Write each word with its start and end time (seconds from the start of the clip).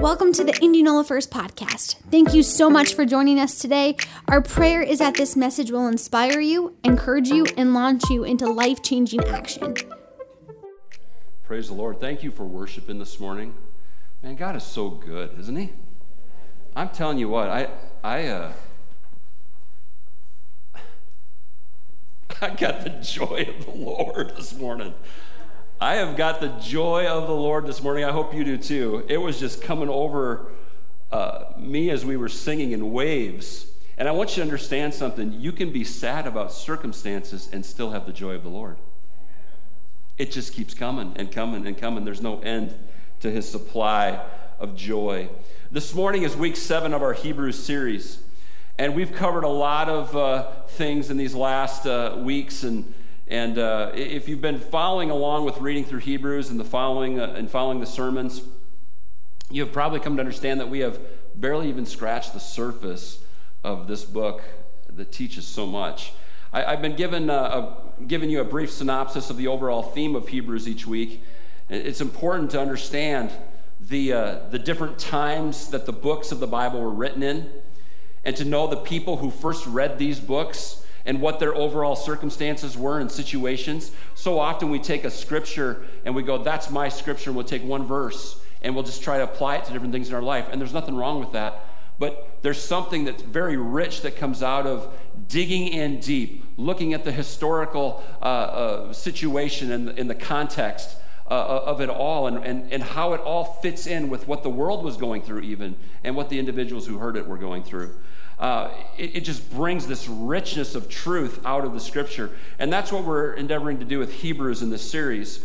Welcome 0.00 0.32
to 0.34 0.44
the 0.44 0.58
Indianola 0.60 1.04
First 1.04 1.30
podcast. 1.30 1.96
Thank 2.10 2.34
you 2.34 2.42
so 2.42 2.68
much 2.68 2.94
for 2.94 3.06
joining 3.06 3.40
us 3.40 3.58
today. 3.60 3.96
Our 4.28 4.42
prayer 4.42 4.82
is 4.82 4.98
that 4.98 5.14
this 5.14 5.36
message 5.36 5.70
will 5.70 5.86
inspire 5.86 6.40
you, 6.40 6.76
encourage 6.84 7.28
you, 7.28 7.46
and 7.56 7.72
launch 7.72 8.02
you 8.10 8.24
into 8.24 8.46
life 8.46 8.82
changing 8.82 9.24
action. 9.24 9.76
Praise 11.44 11.68
the 11.68 11.74
Lord. 11.74 12.00
Thank 12.00 12.22
you 12.22 12.30
for 12.30 12.44
worshiping 12.44 12.98
this 12.98 13.18
morning. 13.18 13.54
Man, 14.22 14.36
God 14.36 14.56
is 14.56 14.64
so 14.64 14.90
good, 14.90 15.38
isn't 15.38 15.56
He? 15.56 15.70
I'm 16.76 16.90
telling 16.90 17.18
you 17.18 17.28
what, 17.28 17.48
I, 17.48 17.68
I, 18.02 18.26
uh, 18.26 18.52
I 22.42 22.50
got 22.50 22.84
the 22.84 22.90
joy 23.00 23.46
of 23.56 23.64
the 23.64 23.72
Lord 23.72 24.36
this 24.36 24.54
morning. 24.54 24.94
I 25.84 25.96
have 25.96 26.16
got 26.16 26.40
the 26.40 26.48
joy 26.48 27.06
of 27.06 27.26
the 27.26 27.34
Lord 27.34 27.66
this 27.66 27.82
morning. 27.82 28.04
I 28.04 28.10
hope 28.10 28.32
you 28.32 28.42
do 28.42 28.56
too. 28.56 29.04
It 29.06 29.18
was 29.18 29.38
just 29.38 29.60
coming 29.60 29.90
over 29.90 30.50
uh, 31.12 31.52
me 31.58 31.90
as 31.90 32.06
we 32.06 32.16
were 32.16 32.30
singing 32.30 32.72
in 32.72 32.90
waves. 32.90 33.66
And 33.98 34.08
I 34.08 34.12
want 34.12 34.30
you 34.30 34.36
to 34.36 34.42
understand 34.44 34.94
something. 34.94 35.34
You 35.34 35.52
can 35.52 35.72
be 35.72 35.84
sad 35.84 36.26
about 36.26 36.54
circumstances 36.54 37.50
and 37.52 37.66
still 37.66 37.90
have 37.90 38.06
the 38.06 38.14
joy 38.14 38.30
of 38.30 38.44
the 38.44 38.48
Lord. 38.48 38.78
It 40.16 40.32
just 40.32 40.54
keeps 40.54 40.72
coming 40.72 41.12
and 41.16 41.30
coming 41.30 41.66
and 41.66 41.76
coming. 41.76 42.06
There's 42.06 42.22
no 42.22 42.40
end 42.40 42.74
to 43.20 43.30
his 43.30 43.46
supply 43.46 44.24
of 44.58 44.76
joy. 44.76 45.28
This 45.70 45.94
morning 45.94 46.22
is 46.22 46.34
week 46.34 46.56
seven 46.56 46.94
of 46.94 47.02
our 47.02 47.12
Hebrews 47.12 47.62
series. 47.62 48.22
And 48.78 48.94
we've 48.94 49.12
covered 49.12 49.44
a 49.44 49.48
lot 49.48 49.90
of 49.90 50.16
uh, 50.16 50.50
things 50.66 51.10
in 51.10 51.18
these 51.18 51.34
last 51.34 51.86
uh, 51.86 52.16
weeks 52.20 52.62
and 52.62 52.94
and 53.26 53.56
uh, 53.58 53.92
if 53.94 54.28
you've 54.28 54.42
been 54.42 54.60
following 54.60 55.10
along 55.10 55.46
with 55.46 55.58
reading 55.58 55.84
through 55.84 56.00
Hebrews 56.00 56.50
and 56.50 56.60
the 56.60 56.64
following 56.64 57.18
uh, 57.18 57.34
and 57.36 57.50
following 57.50 57.80
the 57.80 57.86
sermons, 57.86 58.42
you 59.50 59.62
have 59.62 59.72
probably 59.72 60.00
come 60.00 60.16
to 60.16 60.20
understand 60.20 60.60
that 60.60 60.68
we 60.68 60.80
have 60.80 61.00
barely 61.34 61.68
even 61.68 61.86
scratched 61.86 62.34
the 62.34 62.40
surface 62.40 63.22
of 63.62 63.88
this 63.88 64.04
book 64.04 64.42
that 64.88 65.10
teaches 65.10 65.46
so 65.46 65.66
much. 65.66 66.12
I, 66.52 66.70
have 66.70 66.82
been 66.82 66.96
given 66.96 67.30
uh, 67.30 67.76
a, 67.98 68.02
giving 68.04 68.30
you 68.30 68.40
a 68.40 68.44
brief 68.44 68.70
synopsis 68.70 69.30
of 69.30 69.36
the 69.38 69.48
overall 69.48 69.82
theme 69.82 70.14
of 70.14 70.28
Hebrews 70.28 70.68
each 70.68 70.86
week. 70.86 71.22
It's 71.68 72.00
important 72.00 72.50
to 72.52 72.60
understand 72.60 73.32
the, 73.80 74.12
uh, 74.12 74.38
the 74.50 74.58
different 74.58 74.98
times 74.98 75.68
that 75.68 75.86
the 75.86 75.92
books 75.92 76.30
of 76.30 76.40
the 76.40 76.46
Bible 76.46 76.80
were 76.80 76.90
written 76.90 77.22
in, 77.22 77.50
and 78.24 78.36
to 78.36 78.44
know 78.44 78.66
the 78.66 78.76
people 78.76 79.16
who 79.16 79.30
first 79.30 79.66
read 79.66 79.98
these 79.98 80.20
books 80.20 80.83
and 81.06 81.20
what 81.20 81.38
their 81.38 81.54
overall 81.54 81.96
circumstances 81.96 82.76
were 82.76 82.98
and 82.98 83.10
situations. 83.10 83.90
So 84.14 84.38
often 84.38 84.70
we 84.70 84.78
take 84.78 85.04
a 85.04 85.10
scripture 85.10 85.84
and 86.04 86.14
we 86.14 86.22
go, 86.22 86.42
that's 86.42 86.70
my 86.70 86.88
scripture, 86.88 87.30
and 87.30 87.36
we'll 87.36 87.46
take 87.46 87.64
one 87.64 87.86
verse 87.86 88.40
and 88.62 88.74
we'll 88.74 88.84
just 88.84 89.02
try 89.02 89.18
to 89.18 89.24
apply 89.24 89.56
it 89.56 89.64
to 89.66 89.72
different 89.72 89.92
things 89.92 90.08
in 90.08 90.14
our 90.14 90.22
life. 90.22 90.48
And 90.50 90.60
there's 90.60 90.72
nothing 90.72 90.96
wrong 90.96 91.20
with 91.20 91.32
that. 91.32 91.66
But 91.98 92.38
there's 92.42 92.60
something 92.60 93.04
that's 93.04 93.22
very 93.22 93.56
rich 93.56 94.00
that 94.02 94.16
comes 94.16 94.42
out 94.42 94.66
of 94.66 94.92
digging 95.28 95.68
in 95.68 96.00
deep, 96.00 96.44
looking 96.56 96.92
at 96.92 97.04
the 97.04 97.12
historical 97.12 98.02
uh, 98.20 98.24
uh, 98.24 98.92
situation 98.92 99.70
and 99.70 99.90
in, 99.90 100.08
the 100.08 100.14
context. 100.14 100.96
Uh, 101.30 101.62
of 101.64 101.80
it 101.80 101.88
all 101.88 102.26
and, 102.26 102.44
and, 102.44 102.70
and 102.70 102.82
how 102.82 103.14
it 103.14 103.20
all 103.22 103.44
fits 103.62 103.86
in 103.86 104.10
with 104.10 104.28
what 104.28 104.42
the 104.42 104.50
world 104.50 104.84
was 104.84 104.98
going 104.98 105.22
through, 105.22 105.40
even, 105.40 105.74
and 106.04 106.14
what 106.14 106.28
the 106.28 106.38
individuals 106.38 106.86
who 106.86 106.98
heard 106.98 107.16
it 107.16 107.26
were 107.26 107.38
going 107.38 107.62
through 107.62 107.94
uh, 108.38 108.70
it, 108.98 109.16
it, 109.16 109.20
just 109.20 109.48
brings 109.50 109.86
this 109.86 110.08
richness 110.08 110.74
of 110.74 110.88
truth 110.88 111.40
out 111.44 111.64
of 111.64 111.72
the 111.72 111.80
scripture. 111.80 112.30
And 112.58 112.72
that's 112.72 112.90
what 112.90 113.04
we're 113.04 113.34
endeavoring 113.34 113.78
to 113.78 113.84
do 113.84 113.98
with 113.98 114.12
Hebrews 114.12 114.60
in 114.60 114.70
this 114.70 114.88
series. 114.88 115.44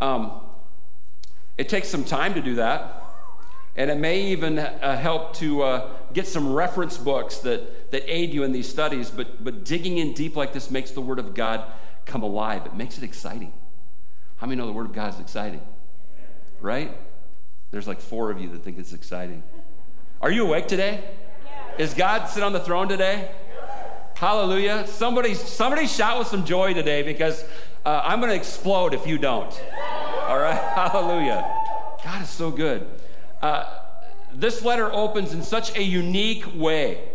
Um, 0.00 0.40
it 1.56 1.68
takes 1.68 1.88
some 1.88 2.04
time 2.04 2.34
to 2.34 2.42
do 2.42 2.56
that. 2.56 3.02
And 3.76 3.90
it 3.90 3.98
may 3.98 4.22
even 4.28 4.58
uh, 4.58 4.96
help 4.96 5.34
to 5.36 5.62
uh, 5.62 5.90
get 6.12 6.26
some 6.26 6.52
reference 6.52 6.96
books 6.96 7.38
that, 7.38 7.90
that 7.90 8.10
aid 8.10 8.32
you 8.32 8.42
in 8.42 8.52
these 8.52 8.68
studies. 8.68 9.10
But, 9.10 9.42
but 9.42 9.64
digging 9.64 9.98
in 9.98 10.12
deep 10.14 10.34
like 10.34 10.52
this 10.52 10.70
makes 10.70 10.90
the 10.90 11.02
Word 11.02 11.18
of 11.18 11.34
God 11.34 11.64
come 12.06 12.22
alive. 12.22 12.64
It 12.64 12.74
makes 12.74 12.96
it 12.96 13.04
exciting. 13.04 13.52
How 14.36 14.46
many 14.46 14.58
know 14.58 14.66
the 14.66 14.72
Word 14.72 14.86
of 14.86 14.92
God 14.92 15.14
is 15.14 15.20
exciting? 15.20 15.60
Right? 16.60 16.96
There's 17.70 17.86
like 17.86 18.00
four 18.00 18.30
of 18.30 18.40
you 18.40 18.48
that 18.50 18.62
think 18.62 18.78
it's 18.78 18.94
exciting. 18.94 19.42
Are 20.22 20.30
you 20.30 20.46
awake 20.46 20.68
today? 20.68 21.04
Is 21.78 21.92
God 21.92 22.26
sit 22.26 22.42
on 22.42 22.54
the 22.54 22.60
throne 22.60 22.88
today? 22.88 23.30
Hallelujah. 24.14 24.86
Somebody, 24.86 25.34
somebody 25.34 25.86
shout 25.86 26.18
with 26.18 26.28
some 26.28 26.46
joy 26.46 26.72
today 26.72 27.02
because 27.02 27.44
uh, 27.84 28.00
I'm 28.02 28.20
going 28.20 28.30
to 28.30 28.36
explode 28.36 28.94
if 28.94 29.06
you 29.06 29.18
don't. 29.18 29.52
All 30.22 30.38
right? 30.38 30.54
Hallelujah. 30.74 31.44
God 32.02 32.22
is 32.22 32.30
so 32.30 32.50
good. 32.50 32.86
Uh, 33.42 33.66
this 34.32 34.64
letter 34.64 34.90
opens 34.90 35.34
in 35.34 35.42
such 35.42 35.76
a 35.76 35.82
unique 35.82 36.46
way. 36.54 37.10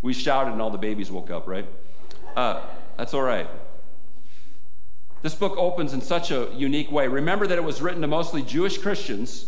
We 0.00 0.14
shouted 0.14 0.52
and 0.52 0.62
all 0.62 0.70
the 0.70 0.78
babies 0.78 1.10
woke 1.10 1.30
up, 1.30 1.46
right? 1.46 1.66
Uh, 2.34 2.62
that's 2.96 3.12
all 3.12 3.22
right. 3.22 3.48
This 5.20 5.34
book 5.34 5.58
opens 5.58 5.92
in 5.92 6.00
such 6.00 6.30
a 6.30 6.50
unique 6.54 6.90
way. 6.90 7.06
Remember 7.06 7.46
that 7.46 7.58
it 7.58 7.64
was 7.64 7.82
written 7.82 8.00
to 8.00 8.06
mostly 8.06 8.40
Jewish 8.40 8.78
Christians 8.78 9.46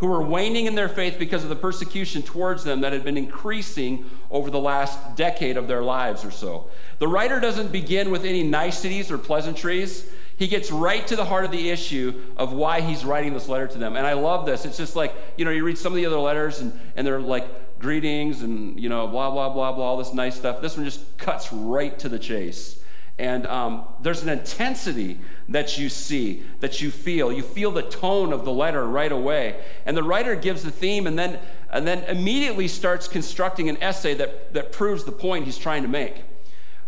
who 0.00 0.06
were 0.06 0.22
waning 0.22 0.66
in 0.66 0.74
their 0.74 0.88
faith 0.88 1.18
because 1.18 1.42
of 1.42 1.50
the 1.50 1.56
persecution 1.56 2.22
towards 2.22 2.64
them 2.64 2.80
that 2.80 2.92
had 2.92 3.04
been 3.04 3.18
increasing 3.18 4.10
over 4.30 4.50
the 4.50 4.58
last 4.58 5.14
decade 5.14 5.58
of 5.58 5.68
their 5.68 5.82
lives 5.82 6.24
or 6.24 6.30
so. 6.30 6.68
The 6.98 7.06
writer 7.06 7.38
doesn't 7.38 7.70
begin 7.70 8.10
with 8.10 8.24
any 8.24 8.42
niceties 8.42 9.10
or 9.10 9.18
pleasantries. 9.18 10.10
He 10.38 10.48
gets 10.48 10.70
right 10.72 11.06
to 11.06 11.16
the 11.16 11.24
heart 11.26 11.44
of 11.44 11.50
the 11.50 11.68
issue 11.68 12.18
of 12.38 12.54
why 12.54 12.80
he's 12.80 13.04
writing 13.04 13.34
this 13.34 13.46
letter 13.46 13.66
to 13.66 13.78
them. 13.78 13.94
And 13.94 14.06
I 14.06 14.14
love 14.14 14.46
this. 14.46 14.64
It's 14.64 14.78
just 14.78 14.96
like, 14.96 15.14
you 15.36 15.44
know, 15.44 15.50
you 15.50 15.64
read 15.64 15.76
some 15.76 15.92
of 15.92 15.96
the 15.96 16.06
other 16.06 16.18
letters 16.18 16.60
and, 16.60 16.72
and 16.96 17.06
they're 17.06 17.20
like 17.20 17.78
greetings 17.78 18.40
and, 18.40 18.80
you 18.80 18.88
know, 18.88 19.06
blah, 19.06 19.30
blah, 19.30 19.50
blah, 19.50 19.72
blah, 19.72 19.84
all 19.84 19.96
this 19.98 20.14
nice 20.14 20.34
stuff. 20.34 20.62
This 20.62 20.76
one 20.76 20.86
just 20.86 21.18
cuts 21.18 21.52
right 21.52 21.98
to 21.98 22.08
the 22.08 22.18
chase. 22.18 22.79
And 23.20 23.46
um, 23.48 23.84
there's 24.00 24.22
an 24.22 24.30
intensity 24.30 25.18
that 25.50 25.76
you 25.76 25.90
see, 25.90 26.42
that 26.60 26.80
you 26.80 26.90
feel. 26.90 27.30
You 27.30 27.42
feel 27.42 27.70
the 27.70 27.82
tone 27.82 28.32
of 28.32 28.46
the 28.46 28.50
letter 28.50 28.86
right 28.86 29.12
away. 29.12 29.62
And 29.84 29.94
the 29.94 30.02
writer 30.02 30.34
gives 30.34 30.62
the 30.62 30.70
theme 30.70 31.06
and 31.06 31.18
then, 31.18 31.38
and 31.70 31.86
then 31.86 32.02
immediately 32.04 32.66
starts 32.66 33.08
constructing 33.08 33.68
an 33.68 33.76
essay 33.82 34.14
that, 34.14 34.54
that 34.54 34.72
proves 34.72 35.04
the 35.04 35.12
point 35.12 35.44
he's 35.44 35.58
trying 35.58 35.82
to 35.82 35.88
make. 35.88 36.24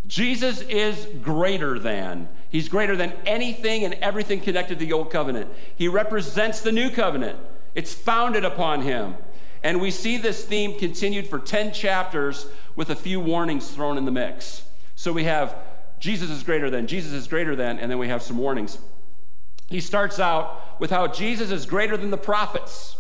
Jesus 0.06 0.62
is 0.62 1.06
greater 1.20 1.78
than. 1.78 2.30
He's 2.48 2.70
greater 2.70 2.96
than 2.96 3.12
anything 3.26 3.84
and 3.84 3.92
everything 3.94 4.40
connected 4.40 4.78
to 4.78 4.86
the 4.86 4.94
old 4.94 5.10
covenant. 5.10 5.50
He 5.76 5.86
represents 5.86 6.62
the 6.62 6.72
new 6.72 6.88
covenant, 6.88 7.38
it's 7.74 7.92
founded 7.92 8.46
upon 8.46 8.80
him. 8.80 9.16
And 9.62 9.82
we 9.82 9.90
see 9.90 10.16
this 10.16 10.46
theme 10.46 10.78
continued 10.78 11.26
for 11.26 11.38
10 11.38 11.74
chapters 11.74 12.46
with 12.74 12.88
a 12.88 12.96
few 12.96 13.20
warnings 13.20 13.70
thrown 13.70 13.98
in 13.98 14.06
the 14.06 14.10
mix. 14.10 14.64
So 14.96 15.12
we 15.12 15.24
have 15.24 15.56
Jesus 16.02 16.30
is 16.30 16.42
greater 16.42 16.68
than, 16.68 16.88
Jesus 16.88 17.12
is 17.12 17.28
greater 17.28 17.54
than, 17.54 17.78
and 17.78 17.88
then 17.88 17.96
we 17.96 18.08
have 18.08 18.22
some 18.22 18.36
warnings. 18.36 18.76
He 19.68 19.80
starts 19.80 20.18
out 20.18 20.80
with 20.80 20.90
how 20.90 21.06
Jesus 21.06 21.52
is 21.52 21.64
greater 21.64 21.96
than 21.96 22.10
the 22.10 22.18
prophets 22.18 22.96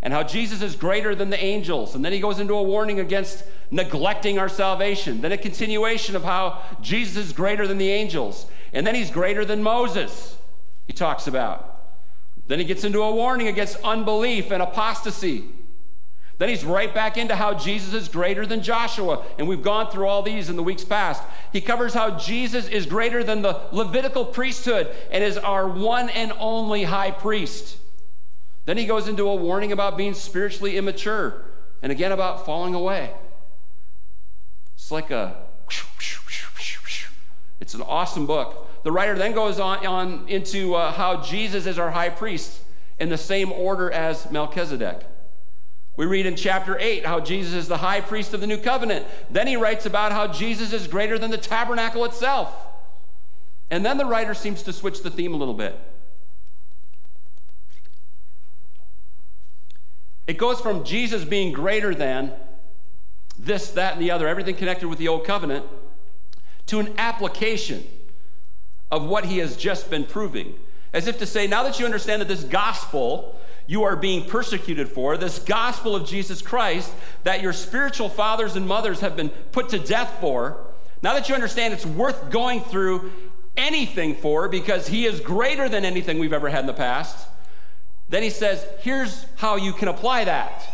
and 0.00 0.12
how 0.12 0.22
Jesus 0.22 0.62
is 0.62 0.76
greater 0.76 1.16
than 1.16 1.30
the 1.30 1.44
angels. 1.44 1.96
And 1.96 2.04
then 2.04 2.12
he 2.12 2.20
goes 2.20 2.38
into 2.38 2.54
a 2.54 2.62
warning 2.62 3.00
against 3.00 3.42
neglecting 3.72 4.38
our 4.38 4.48
salvation. 4.48 5.20
Then 5.20 5.32
a 5.32 5.36
continuation 5.36 6.14
of 6.14 6.22
how 6.22 6.62
Jesus 6.80 7.16
is 7.16 7.32
greater 7.32 7.66
than 7.66 7.76
the 7.76 7.90
angels. 7.90 8.46
And 8.72 8.86
then 8.86 8.94
he's 8.94 9.10
greater 9.10 9.44
than 9.44 9.60
Moses, 9.60 10.38
he 10.86 10.92
talks 10.92 11.26
about. 11.26 11.96
Then 12.46 12.60
he 12.60 12.64
gets 12.64 12.84
into 12.84 13.02
a 13.02 13.12
warning 13.12 13.48
against 13.48 13.78
unbelief 13.82 14.52
and 14.52 14.62
apostasy. 14.62 15.46
Then 16.38 16.48
he's 16.48 16.64
right 16.64 16.94
back 16.94 17.16
into 17.16 17.34
how 17.34 17.54
Jesus 17.54 17.94
is 17.94 18.08
greater 18.08 18.46
than 18.46 18.62
Joshua. 18.62 19.24
And 19.38 19.48
we've 19.48 19.62
gone 19.62 19.90
through 19.90 20.06
all 20.06 20.22
these 20.22 20.48
in 20.48 20.54
the 20.54 20.62
weeks 20.62 20.84
past. 20.84 21.22
He 21.52 21.60
covers 21.60 21.94
how 21.94 22.16
Jesus 22.16 22.68
is 22.68 22.86
greater 22.86 23.24
than 23.24 23.42
the 23.42 23.60
Levitical 23.72 24.24
priesthood 24.24 24.94
and 25.10 25.24
is 25.24 25.36
our 25.36 25.68
one 25.68 26.08
and 26.10 26.32
only 26.38 26.84
high 26.84 27.10
priest. 27.10 27.76
Then 28.66 28.76
he 28.76 28.86
goes 28.86 29.08
into 29.08 29.28
a 29.28 29.34
warning 29.34 29.72
about 29.72 29.96
being 29.96 30.14
spiritually 30.14 30.76
immature 30.76 31.44
and 31.82 31.90
again 31.90 32.12
about 32.12 32.46
falling 32.46 32.74
away. 32.74 33.10
It's 34.74 34.92
like 34.92 35.10
a, 35.10 35.36
it's 37.60 37.74
an 37.74 37.82
awesome 37.82 38.26
book. 38.26 38.84
The 38.84 38.92
writer 38.92 39.18
then 39.18 39.32
goes 39.32 39.58
on, 39.58 39.84
on 39.84 40.28
into 40.28 40.74
uh, 40.74 40.92
how 40.92 41.20
Jesus 41.20 41.66
is 41.66 41.80
our 41.80 41.90
high 41.90 42.10
priest 42.10 42.60
in 43.00 43.08
the 43.08 43.18
same 43.18 43.50
order 43.50 43.90
as 43.90 44.30
Melchizedek. 44.30 45.04
We 45.98 46.06
read 46.06 46.26
in 46.26 46.36
chapter 46.36 46.78
8 46.78 47.04
how 47.04 47.18
Jesus 47.18 47.54
is 47.54 47.66
the 47.66 47.78
high 47.78 48.00
priest 48.00 48.32
of 48.32 48.40
the 48.40 48.46
new 48.46 48.56
covenant. 48.56 49.04
Then 49.30 49.48
he 49.48 49.56
writes 49.56 49.84
about 49.84 50.12
how 50.12 50.28
Jesus 50.28 50.72
is 50.72 50.86
greater 50.86 51.18
than 51.18 51.32
the 51.32 51.36
tabernacle 51.36 52.04
itself. 52.04 52.54
And 53.68 53.84
then 53.84 53.98
the 53.98 54.04
writer 54.04 54.32
seems 54.32 54.62
to 54.62 54.72
switch 54.72 55.02
the 55.02 55.10
theme 55.10 55.34
a 55.34 55.36
little 55.36 55.54
bit. 55.54 55.76
It 60.28 60.38
goes 60.38 60.60
from 60.60 60.84
Jesus 60.84 61.24
being 61.24 61.52
greater 61.52 61.92
than 61.92 62.32
this, 63.36 63.72
that, 63.72 63.94
and 63.94 64.00
the 64.00 64.12
other, 64.12 64.28
everything 64.28 64.54
connected 64.54 64.86
with 64.86 65.00
the 65.00 65.08
old 65.08 65.24
covenant, 65.24 65.66
to 66.66 66.78
an 66.78 66.94
application 66.96 67.84
of 68.92 69.04
what 69.04 69.24
he 69.24 69.38
has 69.38 69.56
just 69.56 69.90
been 69.90 70.04
proving. 70.04 70.54
As 70.92 71.08
if 71.08 71.18
to 71.18 71.26
say, 71.26 71.48
now 71.48 71.64
that 71.64 71.80
you 71.80 71.86
understand 71.86 72.22
that 72.22 72.28
this 72.28 72.44
gospel 72.44 73.34
you 73.68 73.84
are 73.84 73.94
being 73.94 74.24
persecuted 74.24 74.88
for, 74.88 75.16
this 75.16 75.38
gospel 75.38 75.94
of 75.94 76.08
Jesus 76.08 76.42
Christ 76.42 76.90
that 77.22 77.42
your 77.42 77.52
spiritual 77.52 78.08
fathers 78.08 78.56
and 78.56 78.66
mothers 78.66 79.00
have 79.00 79.14
been 79.14 79.28
put 79.28 79.68
to 79.68 79.78
death 79.78 80.16
for, 80.20 80.64
now 81.02 81.12
that 81.12 81.28
you 81.28 81.34
understand 81.34 81.74
it's 81.74 81.86
worth 81.86 82.30
going 82.30 82.62
through 82.62 83.12
anything 83.58 84.14
for 84.14 84.48
because 84.48 84.88
he 84.88 85.04
is 85.04 85.20
greater 85.20 85.68
than 85.68 85.84
anything 85.84 86.18
we've 86.18 86.32
ever 86.32 86.48
had 86.48 86.60
in 86.60 86.66
the 86.66 86.72
past, 86.72 87.28
then 88.08 88.22
he 88.22 88.30
says, 88.30 88.66
here's 88.80 89.26
how 89.36 89.56
you 89.56 89.74
can 89.74 89.88
apply 89.88 90.24
that. 90.24 90.66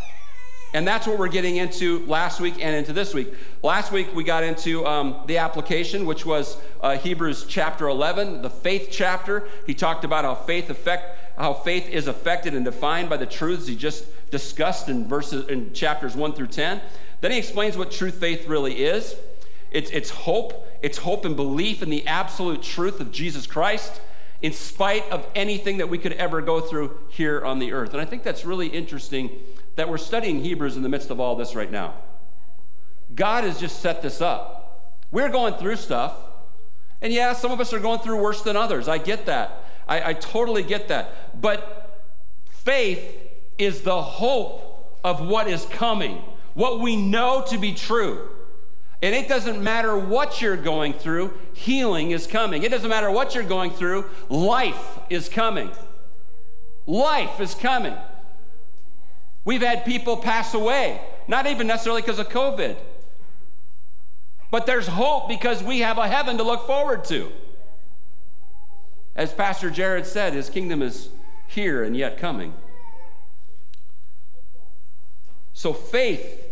And 0.72 0.86
that's 0.86 1.06
what 1.06 1.18
we're 1.18 1.28
getting 1.28 1.56
into 1.56 2.04
last 2.06 2.40
week 2.40 2.54
and 2.60 2.74
into 2.74 2.92
this 2.92 3.12
week. 3.12 3.32
Last 3.62 3.90
week 3.92 4.14
we 4.14 4.22
got 4.22 4.44
into 4.44 4.86
um, 4.86 5.22
the 5.26 5.38
application, 5.38 6.04
which 6.04 6.24
was 6.24 6.56
uh, 6.80 6.96
Hebrews 6.96 7.46
chapter 7.48 7.88
11, 7.88 8.42
the 8.42 8.50
faith 8.50 8.88
chapter. 8.90 9.48
He 9.66 9.74
talked 9.74 10.04
about 10.04 10.24
how 10.24 10.34
faith 10.34 10.70
affect 10.70 11.23
how 11.36 11.52
faith 11.52 11.88
is 11.88 12.06
affected 12.06 12.54
and 12.54 12.64
defined 12.64 13.08
by 13.08 13.16
the 13.16 13.26
truths 13.26 13.66
he 13.66 13.76
just 13.76 14.06
discussed 14.30 14.88
in 14.88 15.08
verses 15.08 15.48
in 15.48 15.72
chapters 15.72 16.14
1 16.14 16.32
through 16.34 16.48
10. 16.48 16.80
Then 17.20 17.30
he 17.30 17.38
explains 17.38 17.76
what 17.76 17.90
true 17.90 18.10
faith 18.10 18.46
really 18.46 18.84
is. 18.84 19.16
It's, 19.70 19.90
it's 19.90 20.10
hope. 20.10 20.68
It's 20.82 20.98
hope 20.98 21.24
and 21.24 21.34
belief 21.34 21.82
in 21.82 21.90
the 21.90 22.06
absolute 22.06 22.62
truth 22.62 23.00
of 23.00 23.10
Jesus 23.10 23.46
Christ 23.46 24.00
in 24.42 24.52
spite 24.52 25.10
of 25.10 25.26
anything 25.34 25.78
that 25.78 25.88
we 25.88 25.96
could 25.96 26.12
ever 26.12 26.42
go 26.42 26.60
through 26.60 26.98
here 27.08 27.44
on 27.44 27.58
the 27.58 27.72
earth. 27.72 27.92
And 27.92 28.00
I 28.00 28.04
think 28.04 28.22
that's 28.22 28.44
really 28.44 28.66
interesting 28.66 29.30
that 29.76 29.88
we're 29.88 29.98
studying 29.98 30.44
Hebrews 30.44 30.76
in 30.76 30.82
the 30.82 30.88
midst 30.88 31.10
of 31.10 31.18
all 31.18 31.34
this 31.34 31.54
right 31.54 31.70
now. 31.70 31.94
God 33.14 33.44
has 33.44 33.58
just 33.58 33.80
set 33.80 34.02
this 34.02 34.20
up. 34.20 35.00
We're 35.10 35.30
going 35.30 35.54
through 35.54 35.76
stuff. 35.76 36.14
And 37.00 37.12
yeah, 37.12 37.32
some 37.32 37.52
of 37.52 37.60
us 37.60 37.72
are 37.72 37.78
going 37.78 38.00
through 38.00 38.20
worse 38.20 38.42
than 38.42 38.56
others. 38.56 38.88
I 38.88 38.98
get 38.98 39.26
that. 39.26 39.63
I, 39.88 40.10
I 40.10 40.12
totally 40.14 40.62
get 40.62 40.88
that. 40.88 41.40
But 41.40 42.02
faith 42.48 43.02
is 43.58 43.82
the 43.82 44.02
hope 44.02 44.98
of 45.04 45.26
what 45.26 45.48
is 45.48 45.64
coming, 45.66 46.22
what 46.54 46.80
we 46.80 46.96
know 46.96 47.44
to 47.48 47.58
be 47.58 47.74
true. 47.74 48.30
And 49.02 49.14
it 49.14 49.28
doesn't 49.28 49.62
matter 49.62 49.98
what 49.98 50.40
you're 50.40 50.56
going 50.56 50.94
through, 50.94 51.34
healing 51.52 52.12
is 52.12 52.26
coming. 52.26 52.62
It 52.62 52.70
doesn't 52.70 52.88
matter 52.88 53.10
what 53.10 53.34
you're 53.34 53.44
going 53.44 53.70
through, 53.70 54.08
life 54.30 54.98
is 55.10 55.28
coming. 55.28 55.70
Life 56.86 57.40
is 57.40 57.54
coming. 57.54 57.96
We've 59.44 59.60
had 59.60 59.84
people 59.84 60.16
pass 60.16 60.54
away, 60.54 61.00
not 61.28 61.46
even 61.46 61.66
necessarily 61.66 62.00
because 62.00 62.18
of 62.18 62.30
COVID, 62.30 62.76
but 64.50 64.66
there's 64.66 64.86
hope 64.86 65.28
because 65.28 65.62
we 65.62 65.80
have 65.80 65.98
a 65.98 66.08
heaven 66.08 66.38
to 66.38 66.42
look 66.42 66.66
forward 66.66 67.04
to. 67.06 67.30
As 69.16 69.32
Pastor 69.32 69.70
Jared 69.70 70.06
said, 70.06 70.32
his 70.32 70.50
kingdom 70.50 70.82
is 70.82 71.08
here 71.46 71.82
and 71.84 71.96
yet 71.96 72.18
coming. 72.18 72.54
So, 75.52 75.72
faith, 75.72 76.42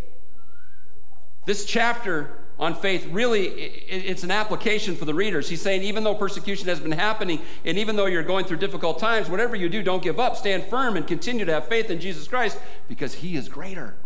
this 1.45 1.65
chapter 1.65 2.39
on 2.59 2.75
faith 2.75 3.07
really 3.07 3.47
it's 3.47 4.23
an 4.23 4.31
application 4.31 4.95
for 4.95 5.05
the 5.05 5.15
readers. 5.15 5.49
He's 5.49 5.61
saying 5.61 5.83
even 5.83 6.05
though 6.05 6.15
persecution 6.15 6.69
has 6.69 6.79
been 6.79 6.93
happening 6.93 7.41
and 7.65 7.77
even 7.77 7.97
though 7.97 8.07
you're 8.07 8.23
going 8.23 8.45
through 8.45 8.59
difficult 8.59 9.01
times 9.01 9.29
whatever 9.29 9.57
you 9.57 9.69
do 9.69 9.83
don't 9.83 10.03
give 10.03 10.21
up. 10.21 10.37
Stand 10.37 10.65
firm 10.65 10.97
and 10.97 11.05
continue 11.05 11.45
to 11.45 11.53
have 11.53 11.67
faith 11.67 11.91
in 11.91 11.99
jesus 11.99 12.29
christ 12.29 12.59
because 12.89 13.15
he 13.15 13.37
is 13.37 13.49
greater. 13.49 13.97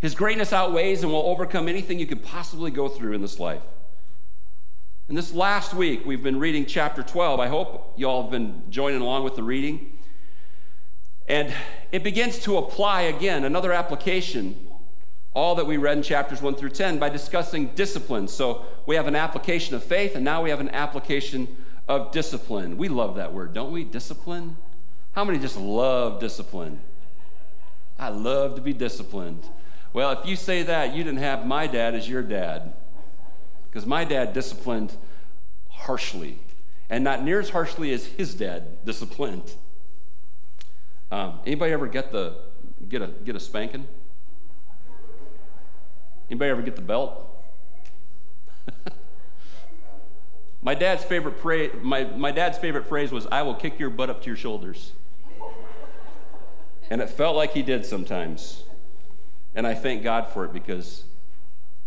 His 0.00 0.14
greatness 0.14 0.52
outweighs 0.52 1.02
and 1.02 1.12
will 1.12 1.26
overcome 1.26 1.68
anything 1.68 1.98
you 1.98 2.06
could 2.06 2.24
possibly 2.24 2.70
go 2.70 2.88
through 2.88 3.12
in 3.12 3.20
this 3.20 3.38
life 3.38 3.62
and 5.08 5.16
this 5.16 5.32
last 5.32 5.74
week 5.74 6.04
we've 6.06 6.22
been 6.22 6.38
reading 6.38 6.64
chapter 6.66 7.02
12 7.02 7.40
i 7.40 7.48
hope 7.48 7.94
you 7.96 8.08
all 8.08 8.22
have 8.22 8.30
been 8.30 8.62
joining 8.70 9.00
along 9.00 9.24
with 9.24 9.36
the 9.36 9.42
reading 9.42 9.98
and 11.28 11.52
it 11.92 12.02
begins 12.02 12.38
to 12.38 12.56
apply 12.56 13.02
again 13.02 13.44
another 13.44 13.72
application 13.72 14.56
all 15.34 15.56
that 15.56 15.66
we 15.66 15.76
read 15.76 15.98
in 15.98 16.02
chapters 16.02 16.40
1 16.40 16.54
through 16.54 16.70
10 16.70 16.98
by 16.98 17.08
discussing 17.08 17.66
discipline. 17.74 18.28
So 18.28 18.64
we 18.86 18.94
have 18.94 19.08
an 19.08 19.16
application 19.16 19.74
of 19.74 19.82
faith, 19.82 20.14
and 20.14 20.24
now 20.24 20.42
we 20.42 20.50
have 20.50 20.60
an 20.60 20.68
application 20.70 21.48
of 21.88 22.12
discipline. 22.12 22.78
We 22.78 22.88
love 22.88 23.16
that 23.16 23.32
word, 23.32 23.52
don't 23.52 23.72
we? 23.72 23.82
Discipline? 23.82 24.56
How 25.12 25.24
many 25.24 25.38
just 25.40 25.58
love 25.58 26.20
discipline? 26.20 26.80
I 27.98 28.08
love 28.08 28.54
to 28.54 28.60
be 28.60 28.72
disciplined. 28.72 29.44
Well, 29.92 30.12
if 30.12 30.26
you 30.26 30.36
say 30.36 30.62
that, 30.62 30.94
you 30.94 31.02
didn't 31.02 31.18
have 31.18 31.46
my 31.46 31.66
dad 31.66 31.94
as 31.94 32.08
your 32.08 32.22
dad. 32.22 32.72
Because 33.74 33.88
my 33.88 34.04
dad 34.04 34.32
disciplined 34.32 34.96
harshly, 35.68 36.38
and 36.88 37.02
not 37.02 37.24
near 37.24 37.40
as 37.40 37.50
harshly 37.50 37.92
as 37.92 38.06
his 38.06 38.32
dad 38.32 38.84
disciplined. 38.84 39.52
Um, 41.10 41.40
anybody 41.44 41.72
ever 41.72 41.88
get 41.88 42.12
the 42.12 42.36
get 42.88 43.02
a 43.02 43.08
get 43.08 43.34
a 43.34 43.40
spanking? 43.40 43.88
Anybody 46.30 46.52
ever 46.52 46.62
get 46.62 46.76
the 46.76 46.82
belt? 46.82 47.28
my 50.62 50.74
dad's 50.74 51.02
favorite 51.02 51.40
phrase, 51.40 51.72
my, 51.82 52.04
my 52.04 52.30
dad's 52.30 52.58
favorite 52.58 52.86
phrase 52.86 53.10
was, 53.10 53.26
I 53.26 53.42
will 53.42 53.56
kick 53.56 53.80
your 53.80 53.90
butt 53.90 54.08
up 54.08 54.22
to 54.22 54.26
your 54.28 54.36
shoulders. 54.36 54.92
And 56.90 57.00
it 57.00 57.10
felt 57.10 57.34
like 57.34 57.52
he 57.54 57.62
did 57.62 57.84
sometimes. 57.84 58.62
And 59.54 59.66
I 59.66 59.74
thank 59.74 60.04
God 60.04 60.28
for 60.28 60.44
it 60.44 60.52
because 60.52 61.04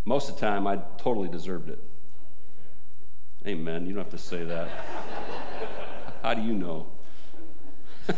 most 0.08 0.30
of 0.30 0.36
the 0.36 0.42
time 0.42 0.66
I 0.66 0.78
totally 0.98 1.28
deserved 1.28 1.68
it. 1.68 1.80
Amen. 3.46 3.86
You 3.86 3.94
don't 3.94 4.06
have 4.06 4.12
to 4.12 4.18
say 4.18 4.46
that. 4.46 4.70
How 6.24 6.34
do 6.34 6.42
you 6.42 6.54
know? 6.54 6.88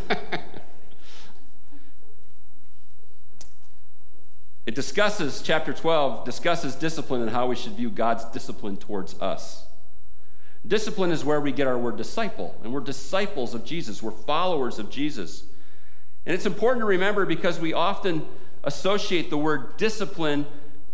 It 4.66 4.76
discusses, 4.76 5.42
chapter 5.42 5.72
12, 5.72 6.24
discusses 6.24 6.76
discipline 6.76 7.22
and 7.22 7.30
how 7.30 7.48
we 7.48 7.56
should 7.56 7.72
view 7.72 7.90
God's 7.90 8.24
discipline 8.26 8.76
towards 8.76 9.20
us. 9.20 9.66
Discipline 10.64 11.10
is 11.10 11.24
where 11.24 11.40
we 11.40 11.50
get 11.50 11.66
our 11.66 11.76
word 11.76 11.96
disciple, 11.96 12.56
and 12.62 12.72
we're 12.72 12.78
disciples 12.78 13.52
of 13.52 13.64
Jesus, 13.64 14.00
we're 14.00 14.12
followers 14.12 14.78
of 14.78 14.88
Jesus. 14.88 15.42
And 16.24 16.36
it's 16.36 16.46
important 16.46 16.82
to 16.82 16.86
remember 16.86 17.26
because 17.26 17.58
we 17.58 17.72
often 17.72 18.28
associate 18.62 19.28
the 19.28 19.38
word 19.38 19.76
discipline 19.76 20.46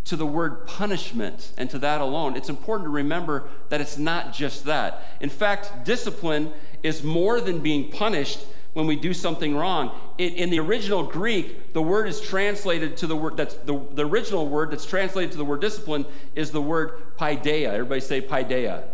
to 0.07 0.17
the 0.17 0.27
word 0.27 0.67
punishment 0.67 1.53
and 1.57 1.69
to 1.71 1.79
that 1.79 2.01
alone. 2.01 2.37
It's 2.37 2.49
important 2.49 2.87
to 2.87 2.91
remember 2.91 3.49
that 3.69 3.81
it's 3.81 3.99
not 3.99 4.33
just 4.33 4.65
that. 4.65 5.05
In 5.21 5.29
fact, 5.29 5.85
discipline 5.85 6.53
is 6.83 7.03
more 7.03 7.41
than 7.41 7.61
being 7.61 7.91
punished, 7.91 8.41
when 8.77 8.87
we 8.87 8.95
do 8.95 9.15
something 9.15 9.57
wrong. 9.57 9.91
It, 10.19 10.35
in 10.35 10.51
the 10.51 10.61
original 10.61 11.03
Greek, 11.03 11.73
the 11.73 11.81
word 11.81 12.07
is 12.09 12.21
translated 12.21 12.99
to 12.99 13.07
the 13.07 13.17
word 13.17 13.39
that's 13.39 13.55
the, 13.55 13.81
the 13.93 14.05
original 14.05 14.47
word 14.47 14.71
that's 14.71 14.85
translated 14.85 15.33
to 15.33 15.39
the 15.39 15.47
word 15.47 15.63
discipline 15.63 16.05
is 16.35 16.51
the 16.51 16.61
word 16.61 17.17
paideia. 17.17 17.69
Everybody 17.69 18.03
say 18.03 18.21
paideia. 18.21 18.85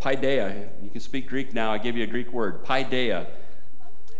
Paideia. 0.00 0.68
You 0.82 0.90
can 0.90 1.00
speak 1.00 1.28
Greek 1.28 1.54
now. 1.54 1.72
I 1.72 1.78
give 1.78 1.96
you 1.96 2.02
a 2.02 2.08
Greek 2.08 2.32
word, 2.32 2.64
paideia. 2.64 3.28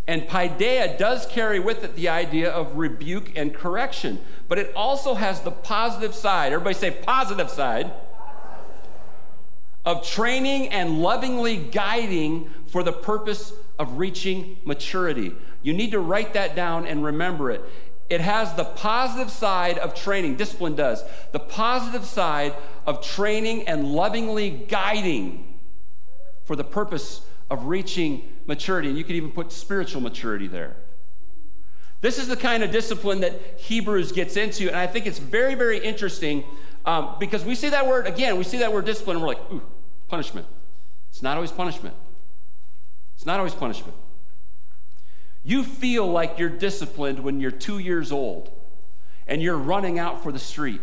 And 0.08 0.26
paideia 0.26 0.96
does 0.96 1.26
carry 1.26 1.60
with 1.60 1.84
it 1.84 1.94
the 1.94 2.08
idea 2.08 2.50
of 2.50 2.78
rebuke 2.78 3.36
and 3.36 3.54
correction, 3.54 4.18
but 4.48 4.56
it 4.56 4.72
also 4.74 5.14
has 5.14 5.42
the 5.42 5.50
positive 5.50 6.14
side. 6.14 6.54
Everybody 6.54 6.74
say 6.74 6.90
positive 6.90 7.50
side 7.50 7.92
of 9.84 10.06
training 10.06 10.68
and 10.68 11.02
lovingly 11.02 11.58
guiding 11.58 12.48
for 12.68 12.82
the 12.82 12.92
purpose 12.92 13.52
of 13.78 13.98
reaching 13.98 14.56
maturity. 14.64 15.34
You 15.62 15.74
need 15.74 15.90
to 15.90 16.00
write 16.00 16.32
that 16.32 16.56
down 16.56 16.86
and 16.86 17.04
remember 17.04 17.50
it. 17.50 17.62
It 18.08 18.22
has 18.22 18.54
the 18.54 18.64
positive 18.64 19.30
side 19.30 19.76
of 19.76 19.94
training, 19.94 20.36
discipline 20.36 20.74
does, 20.74 21.04
the 21.32 21.38
positive 21.38 22.06
side 22.06 22.54
of 22.86 23.04
training 23.04 23.68
and 23.68 23.92
lovingly 23.92 24.48
guiding 24.48 25.58
for 26.44 26.56
the 26.56 26.64
purpose 26.64 27.20
of 27.50 27.66
reaching 27.66 28.22
maturity. 28.48 28.88
And 28.88 28.98
you 28.98 29.04
could 29.04 29.14
even 29.14 29.30
put 29.30 29.52
spiritual 29.52 30.00
maturity 30.00 30.48
there. 30.48 30.74
This 32.00 32.18
is 32.18 32.26
the 32.28 32.36
kind 32.36 32.62
of 32.64 32.70
discipline 32.70 33.20
that 33.20 33.32
Hebrews 33.56 34.12
gets 34.12 34.36
into, 34.36 34.68
and 34.68 34.76
I 34.76 34.86
think 34.86 35.06
it's 35.06 35.18
very, 35.18 35.54
very 35.54 35.78
interesting 35.78 36.44
um, 36.86 37.16
because 37.18 37.44
we 37.44 37.54
see 37.54 37.68
that 37.70 37.86
word 37.86 38.06
again, 38.06 38.38
we 38.38 38.44
see 38.44 38.58
that 38.58 38.72
word 38.72 38.84
discipline, 38.84 39.16
and 39.16 39.22
we're 39.22 39.34
like, 39.34 39.52
ooh, 39.52 39.62
punishment. 40.06 40.46
It's 41.10 41.22
not 41.22 41.36
always 41.36 41.50
punishment. 41.50 41.94
It's 43.16 43.26
not 43.26 43.38
always 43.38 43.54
punishment. 43.54 43.96
You 45.42 45.64
feel 45.64 46.06
like 46.06 46.38
you're 46.38 46.48
disciplined 46.48 47.18
when 47.18 47.40
you're 47.40 47.50
two 47.50 47.78
years 47.78 48.12
old 48.12 48.50
and 49.26 49.42
you're 49.42 49.58
running 49.58 49.98
out 49.98 50.22
for 50.22 50.30
the 50.30 50.38
street, 50.38 50.80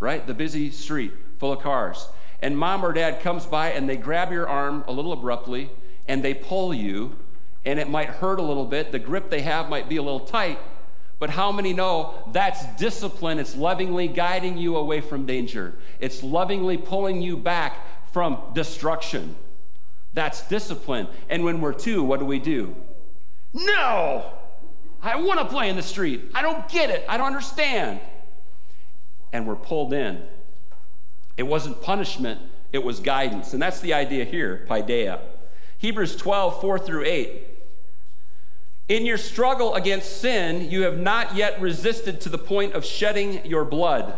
right? 0.00 0.26
The 0.26 0.34
busy 0.34 0.70
street 0.70 1.12
full 1.38 1.52
of 1.52 1.60
cars. 1.60 2.08
And 2.40 2.58
mom 2.58 2.84
or 2.84 2.92
dad 2.92 3.20
comes 3.20 3.46
by 3.46 3.70
and 3.70 3.88
they 3.88 3.96
grab 3.96 4.32
your 4.32 4.48
arm 4.48 4.82
a 4.88 4.92
little 4.92 5.12
abruptly 5.12 5.70
and 6.08 6.22
they 6.22 6.34
pull 6.34 6.74
you, 6.74 7.16
and 7.64 7.78
it 7.78 7.88
might 7.88 8.08
hurt 8.08 8.38
a 8.38 8.42
little 8.42 8.66
bit. 8.66 8.92
The 8.92 8.98
grip 8.98 9.30
they 9.30 9.42
have 9.42 9.68
might 9.68 9.88
be 9.88 9.96
a 9.96 10.02
little 10.02 10.20
tight, 10.20 10.58
but 11.18 11.30
how 11.30 11.52
many 11.52 11.72
know 11.72 12.28
that's 12.32 12.64
discipline? 12.76 13.38
It's 13.38 13.56
lovingly 13.56 14.08
guiding 14.08 14.58
you 14.58 14.76
away 14.76 15.00
from 15.00 15.26
danger, 15.26 15.74
it's 16.00 16.22
lovingly 16.22 16.76
pulling 16.76 17.22
you 17.22 17.36
back 17.36 18.12
from 18.12 18.38
destruction. 18.54 19.36
That's 20.14 20.46
discipline. 20.48 21.08
And 21.30 21.42
when 21.42 21.62
we're 21.62 21.72
two, 21.72 22.02
what 22.02 22.20
do 22.20 22.26
we 22.26 22.38
do? 22.38 22.76
No! 23.54 24.30
I 25.02 25.16
want 25.16 25.40
to 25.40 25.46
play 25.46 25.68
in 25.68 25.76
the 25.76 25.82
street. 25.82 26.30
I 26.34 26.42
don't 26.42 26.68
get 26.68 26.90
it. 26.90 27.04
I 27.08 27.16
don't 27.16 27.26
understand. 27.26 28.00
And 29.32 29.46
we're 29.46 29.56
pulled 29.56 29.92
in. 29.92 30.22
It 31.36 31.44
wasn't 31.44 31.80
punishment, 31.82 32.40
it 32.72 32.84
was 32.84 33.00
guidance. 33.00 33.52
And 33.52 33.62
that's 33.62 33.80
the 33.80 33.94
idea 33.94 34.24
here, 34.24 34.66
paideia. 34.68 35.20
Hebrews 35.82 36.14
12, 36.14 36.60
4 36.60 36.78
through 36.78 37.04
8. 37.04 37.42
In 38.88 39.04
your 39.04 39.18
struggle 39.18 39.74
against 39.74 40.20
sin, 40.20 40.70
you 40.70 40.82
have 40.82 40.96
not 40.96 41.34
yet 41.34 41.60
resisted 41.60 42.20
to 42.20 42.28
the 42.28 42.38
point 42.38 42.74
of 42.74 42.84
shedding 42.84 43.44
your 43.44 43.64
blood. 43.64 44.14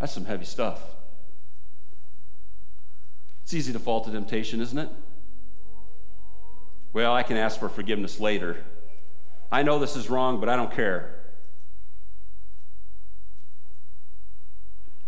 That's 0.00 0.12
some 0.12 0.24
heavy 0.24 0.44
stuff. 0.44 0.82
It's 3.44 3.54
easy 3.54 3.72
to 3.72 3.78
fall 3.78 4.04
to 4.04 4.10
temptation, 4.10 4.60
isn't 4.60 4.78
it? 4.78 4.88
Well, 6.92 7.14
I 7.14 7.22
can 7.22 7.36
ask 7.36 7.60
for 7.60 7.68
forgiveness 7.68 8.18
later. 8.18 8.64
I 9.52 9.62
know 9.62 9.78
this 9.78 9.94
is 9.94 10.10
wrong, 10.10 10.40
but 10.40 10.48
I 10.48 10.56
don't 10.56 10.72
care. 10.72 11.17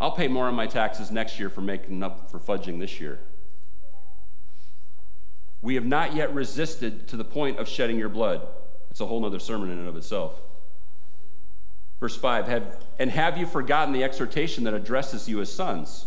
I'll 0.00 0.12
pay 0.12 0.28
more 0.28 0.46
on 0.46 0.54
my 0.54 0.66
taxes 0.66 1.10
next 1.10 1.38
year 1.38 1.50
for 1.50 1.60
making 1.60 2.02
up 2.02 2.30
for 2.30 2.38
fudging 2.38 2.80
this 2.80 3.00
year. 3.00 3.18
We 5.62 5.74
have 5.74 5.84
not 5.84 6.14
yet 6.14 6.32
resisted 6.34 7.06
to 7.08 7.16
the 7.16 7.24
point 7.24 7.58
of 7.58 7.68
shedding 7.68 7.98
your 7.98 8.08
blood. 8.08 8.46
It's 8.90 9.00
a 9.00 9.06
whole 9.06 9.24
other 9.26 9.38
sermon 9.38 9.70
in 9.70 9.78
and 9.78 9.88
of 9.88 9.96
itself. 9.96 10.40
Verse 12.00 12.16
5 12.16 12.48
have, 12.48 12.82
And 12.98 13.10
have 13.10 13.36
you 13.36 13.46
forgotten 13.46 13.92
the 13.92 14.02
exhortation 14.02 14.64
that 14.64 14.72
addresses 14.72 15.28
you 15.28 15.40
as 15.42 15.52
sons? 15.52 16.06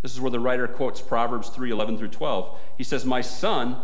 This 0.00 0.14
is 0.14 0.20
where 0.20 0.30
the 0.30 0.40
writer 0.40 0.66
quotes 0.66 1.02
Proverbs 1.02 1.50
3 1.50 1.70
11 1.70 1.98
through 1.98 2.08
12. 2.08 2.58
He 2.78 2.84
says, 2.84 3.04
My 3.04 3.20
son, 3.20 3.76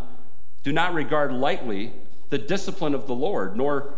do 0.63 0.73
not 0.73 0.95
regard 0.95 1.33
lightly 1.33 1.93
the 2.31 2.39
discipline 2.39 2.95
of 2.95 3.07
the 3.07 3.15
Lord, 3.15 3.57
nor 3.57 3.95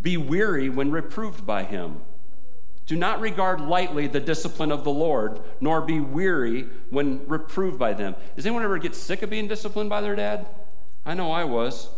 be 0.00 0.18
weary 0.18 0.68
when 0.68 0.90
reproved 0.90 1.46
by 1.46 1.64
him. 1.64 2.02
Do 2.86 2.96
not 2.96 3.20
regard 3.20 3.60
lightly 3.60 4.06
the 4.06 4.20
discipline 4.20 4.70
of 4.70 4.84
the 4.84 4.90
Lord, 4.90 5.40
nor 5.60 5.80
be 5.80 5.98
weary 6.00 6.68
when 6.90 7.26
reproved 7.26 7.78
by 7.78 7.92
them. 7.92 8.14
Does 8.36 8.46
anyone 8.46 8.62
ever 8.62 8.78
get 8.78 8.94
sick 8.94 9.22
of 9.22 9.30
being 9.30 9.48
disciplined 9.48 9.90
by 9.90 10.00
their 10.00 10.14
dad? 10.14 10.46
I 11.04 11.14
know 11.14 11.32
I 11.32 11.44
was. 11.44 11.88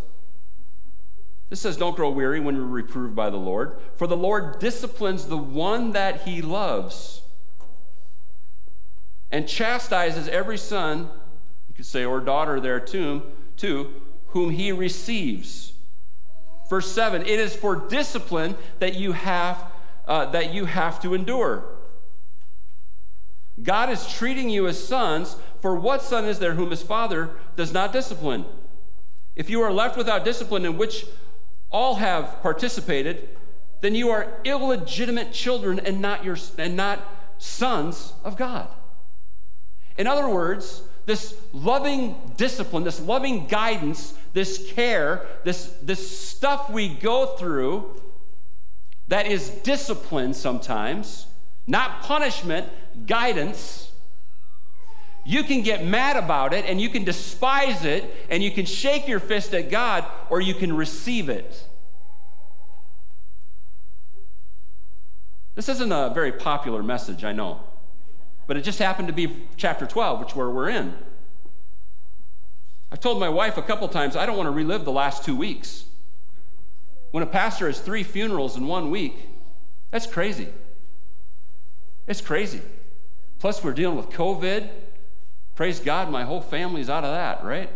This 1.50 1.60
says, 1.60 1.76
Don't 1.76 1.96
grow 1.96 2.10
weary 2.10 2.40
when 2.40 2.54
you're 2.54 2.64
reproved 2.64 3.14
by 3.14 3.28
the 3.30 3.36
Lord, 3.36 3.78
for 3.96 4.06
the 4.06 4.16
Lord 4.16 4.58
disciplines 4.58 5.26
the 5.26 5.36
one 5.36 5.92
that 5.92 6.22
he 6.22 6.40
loves 6.40 7.22
and 9.30 9.48
chastises 9.48 10.28
every 10.28 10.58
son, 10.58 11.10
you 11.68 11.74
could 11.74 11.86
say, 11.86 12.04
or 12.04 12.20
daughter 12.20 12.60
there 12.60 12.80
too, 12.80 13.22
too, 13.56 13.92
whom 14.28 14.50
he 14.50 14.72
receives. 14.72 15.72
Verse 16.68 16.90
7 16.90 17.22
It 17.22 17.28
is 17.28 17.54
for 17.54 17.76
discipline 17.76 18.56
that 18.78 18.94
you 18.94 19.12
have, 19.12 19.64
uh, 20.08 20.26
that 20.30 20.52
you 20.52 20.64
have 20.64 21.00
to 21.02 21.14
endure. 21.14 21.64
God 23.62 23.90
is 23.90 24.10
treating 24.12 24.48
you 24.48 24.66
as 24.66 24.82
sons, 24.82 25.36
for 25.60 25.74
what 25.74 26.02
son 26.02 26.24
is 26.24 26.38
there 26.38 26.54
whom 26.54 26.70
his 26.70 26.82
father 26.82 27.30
does 27.54 27.72
not 27.72 27.92
discipline? 27.92 28.44
If 29.36 29.50
you 29.50 29.60
are 29.60 29.72
left 29.72 29.96
without 29.96 30.24
discipline, 30.24 30.64
in 30.64 30.78
which 30.78 31.04
all 31.70 31.96
have 31.96 32.40
participated, 32.40 33.28
then 33.80 33.94
you 33.94 34.10
are 34.10 34.32
illegitimate 34.44 35.32
children 35.32 35.78
and 35.78 36.00
not, 36.00 36.24
your, 36.24 36.36
and 36.56 36.76
not 36.76 37.00
sons 37.38 38.14
of 38.24 38.36
God. 38.36 38.68
In 39.96 40.06
other 40.06 40.28
words, 40.28 40.82
this 41.06 41.36
loving 41.52 42.16
discipline, 42.36 42.84
this 42.84 43.00
loving 43.00 43.46
guidance, 43.46 44.14
this 44.32 44.70
care, 44.72 45.26
this, 45.44 45.74
this 45.82 46.18
stuff 46.18 46.70
we 46.70 46.88
go 46.88 47.36
through 47.36 48.00
that 49.08 49.26
is 49.26 49.50
discipline 49.50 50.34
sometimes, 50.34 51.26
not 51.66 52.02
punishment, 52.02 52.68
guidance. 53.06 53.92
You 55.24 55.42
can 55.42 55.62
get 55.62 55.84
mad 55.84 56.16
about 56.16 56.54
it 56.54 56.64
and 56.64 56.80
you 56.80 56.88
can 56.88 57.04
despise 57.04 57.84
it 57.84 58.04
and 58.30 58.42
you 58.42 58.50
can 58.50 58.64
shake 58.64 59.08
your 59.08 59.20
fist 59.20 59.52
at 59.54 59.70
God 59.70 60.04
or 60.30 60.40
you 60.40 60.54
can 60.54 60.74
receive 60.74 61.28
it. 61.28 61.66
This 65.54 65.68
isn't 65.68 65.92
a 65.92 66.10
very 66.14 66.32
popular 66.32 66.82
message, 66.82 67.24
I 67.24 67.32
know 67.32 67.60
but 68.48 68.56
it 68.56 68.62
just 68.62 68.80
happened 68.80 69.06
to 69.06 69.14
be 69.14 69.46
chapter 69.56 69.86
12, 69.86 70.20
which 70.20 70.34
where 70.34 70.50
we're 70.50 70.70
in. 70.70 70.96
I've 72.90 72.98
told 72.98 73.20
my 73.20 73.28
wife 73.28 73.58
a 73.58 73.62
couple 73.62 73.86
times 73.88 74.16
I 74.16 74.24
don't 74.24 74.38
want 74.38 74.46
to 74.46 74.50
relive 74.50 74.86
the 74.86 74.90
last 74.90 75.22
two 75.22 75.36
weeks. 75.36 75.84
When 77.10 77.22
a 77.22 77.26
pastor 77.26 77.66
has 77.66 77.80
three 77.80 78.02
funerals 78.02 78.56
in 78.56 78.66
one 78.66 78.90
week, 78.90 79.28
that's 79.90 80.06
crazy. 80.06 80.48
It's 82.06 82.20
crazy. 82.20 82.60
Plus, 83.38 83.62
we're 83.62 83.72
dealing 83.72 83.96
with 83.96 84.10
COVID. 84.10 84.68
Praise 85.54 85.80
God, 85.80 86.10
my 86.10 86.24
whole 86.24 86.40
family's 86.40 86.90
out 86.90 87.04
of 87.04 87.10
that, 87.10 87.44
right? 87.44 87.70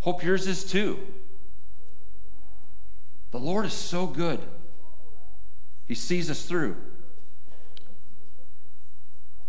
Hope 0.00 0.22
yours 0.22 0.46
is 0.46 0.64
too. 0.64 0.98
The 3.32 3.38
Lord 3.38 3.64
is 3.66 3.72
so 3.72 4.06
good. 4.06 4.40
He 5.86 5.94
sees 5.94 6.30
us 6.30 6.44
through. 6.44 6.76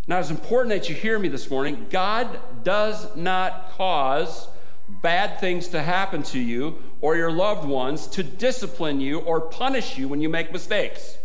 Now, 0.08 0.20
it's 0.20 0.30
important 0.30 0.70
that 0.70 0.90
you 0.90 0.96
hear 0.96 1.20
me 1.20 1.28
this 1.28 1.50
morning. 1.50 1.88
God 1.90 2.40
does 2.64 3.16
not 3.16 3.72
cause 3.72 4.48
bad 4.88 5.40
things 5.40 5.68
to 5.70 5.82
happen 5.82 6.24
to 6.24 6.40
you 6.40 6.82
or 7.02 7.16
your 7.16 7.32
loved 7.32 7.68
ones 7.68 8.08
to 8.08 8.24
discipline 8.24 9.00
you 9.00 9.20
or 9.20 9.42
punish 9.42 9.98
you 9.98 10.08
when 10.08 10.22
you 10.22 10.30
make 10.30 10.52
mistakes. 10.52 11.18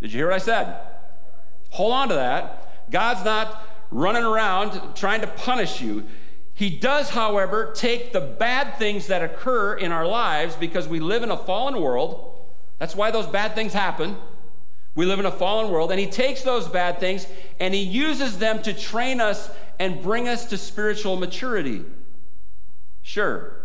Did 0.00 0.12
you 0.12 0.18
hear 0.18 0.28
what 0.28 0.34
I 0.34 0.38
said? 0.38 0.76
Hold 1.70 1.92
on 1.92 2.08
to 2.08 2.14
that. 2.14 2.90
God's 2.90 3.24
not 3.24 3.62
running 3.90 4.24
around 4.24 4.94
trying 4.94 5.20
to 5.22 5.26
punish 5.26 5.80
you. 5.80 6.04
He 6.54 6.70
does, 6.70 7.10
however, 7.10 7.72
take 7.74 8.12
the 8.12 8.20
bad 8.20 8.78
things 8.78 9.08
that 9.08 9.22
occur 9.22 9.74
in 9.74 9.90
our 9.90 10.06
lives 10.06 10.54
because 10.54 10.86
we 10.86 11.00
live 11.00 11.22
in 11.22 11.30
a 11.30 11.36
fallen 11.36 11.80
world. 11.80 12.38
That's 12.78 12.94
why 12.94 13.10
those 13.10 13.26
bad 13.26 13.54
things 13.54 13.72
happen. 13.72 14.16
We 14.94 15.06
live 15.06 15.18
in 15.18 15.26
a 15.26 15.32
fallen 15.32 15.72
world, 15.72 15.90
and 15.90 15.98
He 15.98 16.06
takes 16.06 16.42
those 16.42 16.68
bad 16.68 17.00
things 17.00 17.26
and 17.58 17.74
He 17.74 17.82
uses 17.82 18.38
them 18.38 18.62
to 18.62 18.72
train 18.72 19.20
us 19.20 19.50
and 19.80 20.00
bring 20.00 20.28
us 20.28 20.46
to 20.46 20.58
spiritual 20.58 21.16
maturity. 21.16 21.84
Sure, 23.02 23.56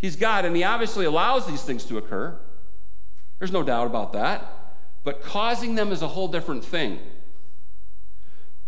He's 0.00 0.16
God, 0.16 0.44
and 0.44 0.56
He 0.56 0.64
obviously 0.64 1.04
allows 1.04 1.46
these 1.46 1.62
things 1.62 1.84
to 1.86 1.98
occur. 1.98 2.38
There's 3.38 3.52
no 3.52 3.62
doubt 3.62 3.86
about 3.86 4.12
that. 4.14 4.46
But 5.04 5.22
causing 5.22 5.74
them 5.74 5.92
is 5.92 6.02
a 6.02 6.08
whole 6.08 6.28
different 6.28 6.64
thing. 6.64 6.98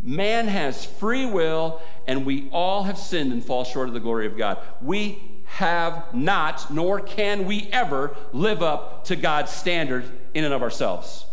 Man 0.02 0.48
has 0.48 0.84
free 0.84 1.26
will, 1.26 1.80
and 2.06 2.26
we 2.26 2.48
all 2.50 2.84
have 2.84 2.98
sinned 2.98 3.32
and 3.32 3.44
fall 3.44 3.64
short 3.64 3.88
of 3.88 3.94
the 3.94 4.00
glory 4.00 4.26
of 4.26 4.36
God. 4.36 4.58
We 4.80 5.22
have 5.44 6.12
not, 6.14 6.72
nor 6.72 7.00
can 7.00 7.46
we 7.46 7.68
ever 7.70 8.16
live 8.32 8.62
up 8.62 9.04
to 9.04 9.16
God's 9.16 9.52
standard 9.52 10.04
in 10.34 10.44
and 10.44 10.54
of 10.54 10.62
ourselves. 10.62 11.26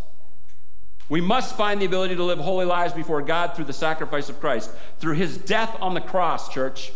We 1.08 1.20
must 1.20 1.56
find 1.56 1.80
the 1.80 1.86
ability 1.86 2.14
to 2.14 2.24
live 2.24 2.38
holy 2.38 2.66
lives 2.66 2.92
before 2.92 3.20
God 3.22 3.56
through 3.56 3.64
the 3.64 3.72
sacrifice 3.72 4.28
of 4.28 4.38
Christ, 4.38 4.70
through 4.98 5.14
his 5.14 5.36
death 5.36 5.76
on 5.80 5.94
the 5.94 6.00
cross, 6.00 6.48
church. 6.48 6.92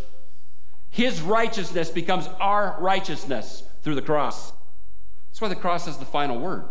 His 0.94 1.20
righteousness 1.20 1.90
becomes 1.90 2.28
our 2.38 2.76
righteousness 2.78 3.64
through 3.82 3.96
the 3.96 4.00
cross. 4.00 4.52
That's 5.26 5.40
why 5.40 5.48
the 5.48 5.56
cross 5.56 5.88
is 5.88 5.96
the 5.96 6.04
final 6.04 6.38
word. 6.38 6.66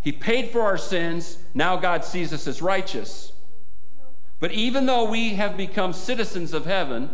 He 0.00 0.10
paid 0.10 0.50
for 0.50 0.62
our 0.62 0.76
sins. 0.76 1.38
Now 1.54 1.76
God 1.76 2.04
sees 2.04 2.32
us 2.32 2.48
as 2.48 2.60
righteous. 2.60 3.32
But 4.40 4.50
even 4.50 4.86
though 4.86 5.08
we 5.08 5.34
have 5.34 5.56
become 5.56 5.92
citizens 5.92 6.52
of 6.52 6.66
heaven, 6.66 7.10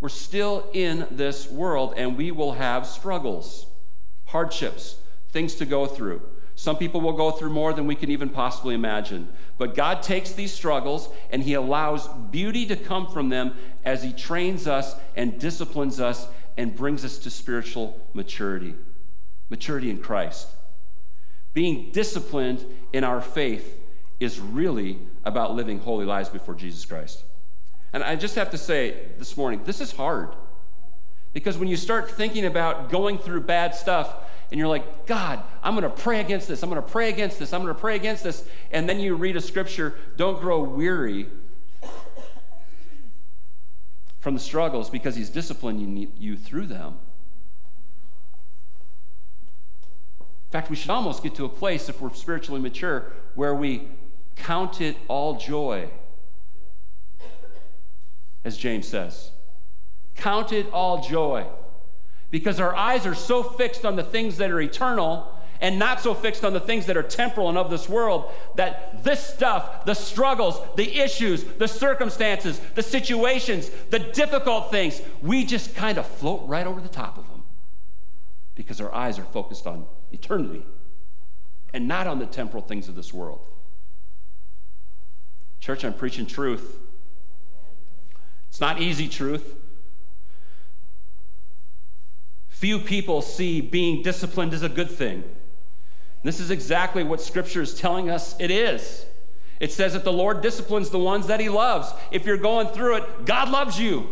we're 0.00 0.08
still 0.08 0.70
in 0.72 1.06
this 1.10 1.46
world 1.50 1.92
and 1.98 2.16
we 2.16 2.30
will 2.30 2.52
have 2.52 2.86
struggles, 2.86 3.66
hardships, 4.24 4.96
things 5.28 5.54
to 5.56 5.66
go 5.66 5.84
through. 5.84 6.22
Some 6.56 6.78
people 6.78 7.02
will 7.02 7.12
go 7.12 7.30
through 7.30 7.50
more 7.50 7.74
than 7.74 7.86
we 7.86 7.94
can 7.94 8.10
even 8.10 8.30
possibly 8.30 8.74
imagine. 8.74 9.28
But 9.58 9.74
God 9.74 10.02
takes 10.02 10.32
these 10.32 10.52
struggles 10.52 11.08
and 11.30 11.42
He 11.42 11.52
allows 11.54 12.08
beauty 12.08 12.66
to 12.66 12.76
come 12.76 13.06
from 13.08 13.28
them 13.28 13.54
as 13.84 14.02
He 14.02 14.12
trains 14.12 14.66
us 14.66 14.96
and 15.14 15.38
disciplines 15.38 16.00
us 16.00 16.26
and 16.56 16.74
brings 16.74 17.04
us 17.04 17.18
to 17.18 17.30
spiritual 17.30 18.00
maturity 18.14 18.74
maturity 19.48 19.90
in 19.90 19.98
Christ. 19.98 20.48
Being 21.52 21.90
disciplined 21.92 22.64
in 22.92 23.04
our 23.04 23.20
faith 23.20 23.80
is 24.18 24.40
really 24.40 24.98
about 25.24 25.54
living 25.54 25.78
holy 25.78 26.04
lives 26.04 26.28
before 26.28 26.54
Jesus 26.54 26.84
Christ. 26.84 27.22
And 27.92 28.02
I 28.02 28.16
just 28.16 28.34
have 28.34 28.50
to 28.50 28.58
say 28.58 29.06
this 29.18 29.36
morning, 29.36 29.62
this 29.64 29.80
is 29.80 29.92
hard. 29.92 30.34
Because 31.32 31.58
when 31.58 31.68
you 31.68 31.76
start 31.76 32.10
thinking 32.10 32.44
about 32.44 32.90
going 32.90 33.18
through 33.18 33.42
bad 33.42 33.74
stuff, 33.74 34.14
and 34.50 34.58
you're 34.58 34.68
like, 34.68 35.06
God, 35.06 35.42
I'm 35.62 35.74
going 35.74 35.90
to 35.90 36.02
pray 36.02 36.20
against 36.20 36.46
this. 36.46 36.62
I'm 36.62 36.70
going 36.70 36.82
to 36.82 36.88
pray 36.88 37.08
against 37.08 37.38
this. 37.38 37.52
I'm 37.52 37.62
going 37.62 37.74
to 37.74 37.80
pray 37.80 37.96
against 37.96 38.22
this. 38.22 38.46
And 38.70 38.88
then 38.88 39.00
you 39.00 39.14
read 39.16 39.36
a 39.36 39.40
scripture, 39.40 39.94
don't 40.16 40.40
grow 40.40 40.62
weary 40.62 41.26
from 44.20 44.34
the 44.34 44.40
struggles 44.40 44.90
because 44.90 45.16
He's 45.16 45.30
disciplining 45.30 46.12
you 46.18 46.36
through 46.36 46.66
them. 46.66 46.98
In 50.20 50.52
fact, 50.52 50.70
we 50.70 50.76
should 50.76 50.90
almost 50.90 51.22
get 51.24 51.34
to 51.36 51.44
a 51.44 51.48
place, 51.48 51.88
if 51.88 52.00
we're 52.00 52.14
spiritually 52.14 52.60
mature, 52.60 53.12
where 53.34 53.54
we 53.54 53.88
count 54.36 54.80
it 54.80 54.96
all 55.08 55.38
joy, 55.38 55.90
as 58.44 58.56
James 58.56 58.86
says. 58.86 59.32
Count 60.14 60.52
it 60.52 60.70
all 60.72 61.02
joy. 61.02 61.46
Because 62.30 62.60
our 62.60 62.74
eyes 62.74 63.06
are 63.06 63.14
so 63.14 63.42
fixed 63.42 63.84
on 63.84 63.96
the 63.96 64.02
things 64.02 64.38
that 64.38 64.50
are 64.50 64.60
eternal 64.60 65.32
and 65.60 65.78
not 65.78 66.00
so 66.00 66.14
fixed 66.14 66.44
on 66.44 66.52
the 66.52 66.60
things 66.60 66.86
that 66.86 66.96
are 66.96 67.02
temporal 67.02 67.48
and 67.48 67.56
of 67.56 67.70
this 67.70 67.88
world 67.88 68.30
that 68.56 69.02
this 69.04 69.20
stuff, 69.20 69.84
the 69.84 69.94
struggles, 69.94 70.60
the 70.76 70.98
issues, 71.00 71.44
the 71.44 71.68
circumstances, 71.68 72.60
the 72.74 72.82
situations, 72.82 73.70
the 73.90 73.98
difficult 73.98 74.70
things, 74.70 75.00
we 75.22 75.44
just 75.44 75.74
kind 75.74 75.98
of 75.98 76.06
float 76.06 76.42
right 76.46 76.66
over 76.66 76.80
the 76.80 76.88
top 76.88 77.16
of 77.16 77.28
them 77.28 77.42
because 78.54 78.80
our 78.80 78.92
eyes 78.94 79.18
are 79.18 79.24
focused 79.24 79.66
on 79.66 79.86
eternity 80.12 80.64
and 81.72 81.86
not 81.86 82.06
on 82.06 82.18
the 82.18 82.26
temporal 82.26 82.62
things 82.62 82.88
of 82.88 82.94
this 82.94 83.12
world. 83.12 83.40
Church, 85.60 85.84
I'm 85.84 85.94
preaching 85.94 86.26
truth. 86.26 86.78
It's 88.48 88.60
not 88.60 88.80
easy 88.80 89.08
truth. 89.08 89.54
Few 92.56 92.78
people 92.78 93.20
see 93.20 93.60
being 93.60 94.02
disciplined 94.02 94.54
as 94.54 94.62
a 94.62 94.70
good 94.70 94.90
thing. 94.90 95.22
This 96.22 96.40
is 96.40 96.50
exactly 96.50 97.04
what 97.04 97.20
Scripture 97.20 97.60
is 97.60 97.74
telling 97.74 98.08
us 98.08 98.34
it 98.40 98.50
is. 98.50 99.04
It 99.60 99.72
says 99.72 99.92
that 99.92 100.04
the 100.04 100.12
Lord 100.12 100.40
disciplines 100.40 100.88
the 100.88 100.98
ones 100.98 101.26
that 101.26 101.38
He 101.38 101.50
loves. 101.50 101.92
If 102.10 102.24
you're 102.24 102.38
going 102.38 102.68
through 102.68 102.96
it, 102.96 103.26
God 103.26 103.50
loves 103.50 103.78
you. 103.78 104.08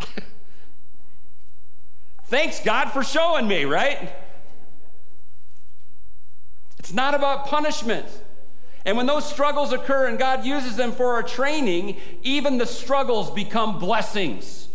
Thanks, 2.24 2.58
God, 2.58 2.90
for 2.90 3.04
showing 3.04 3.46
me, 3.46 3.64
right? 3.64 4.12
It's 6.80 6.92
not 6.92 7.14
about 7.14 7.46
punishment. 7.46 8.08
And 8.84 8.96
when 8.96 9.06
those 9.06 9.30
struggles 9.30 9.72
occur 9.72 10.08
and 10.08 10.18
God 10.18 10.44
uses 10.44 10.74
them 10.74 10.90
for 10.90 11.14
our 11.14 11.22
training, 11.22 11.98
even 12.24 12.58
the 12.58 12.66
struggles 12.66 13.30
become 13.30 13.78
blessings. 13.78 14.66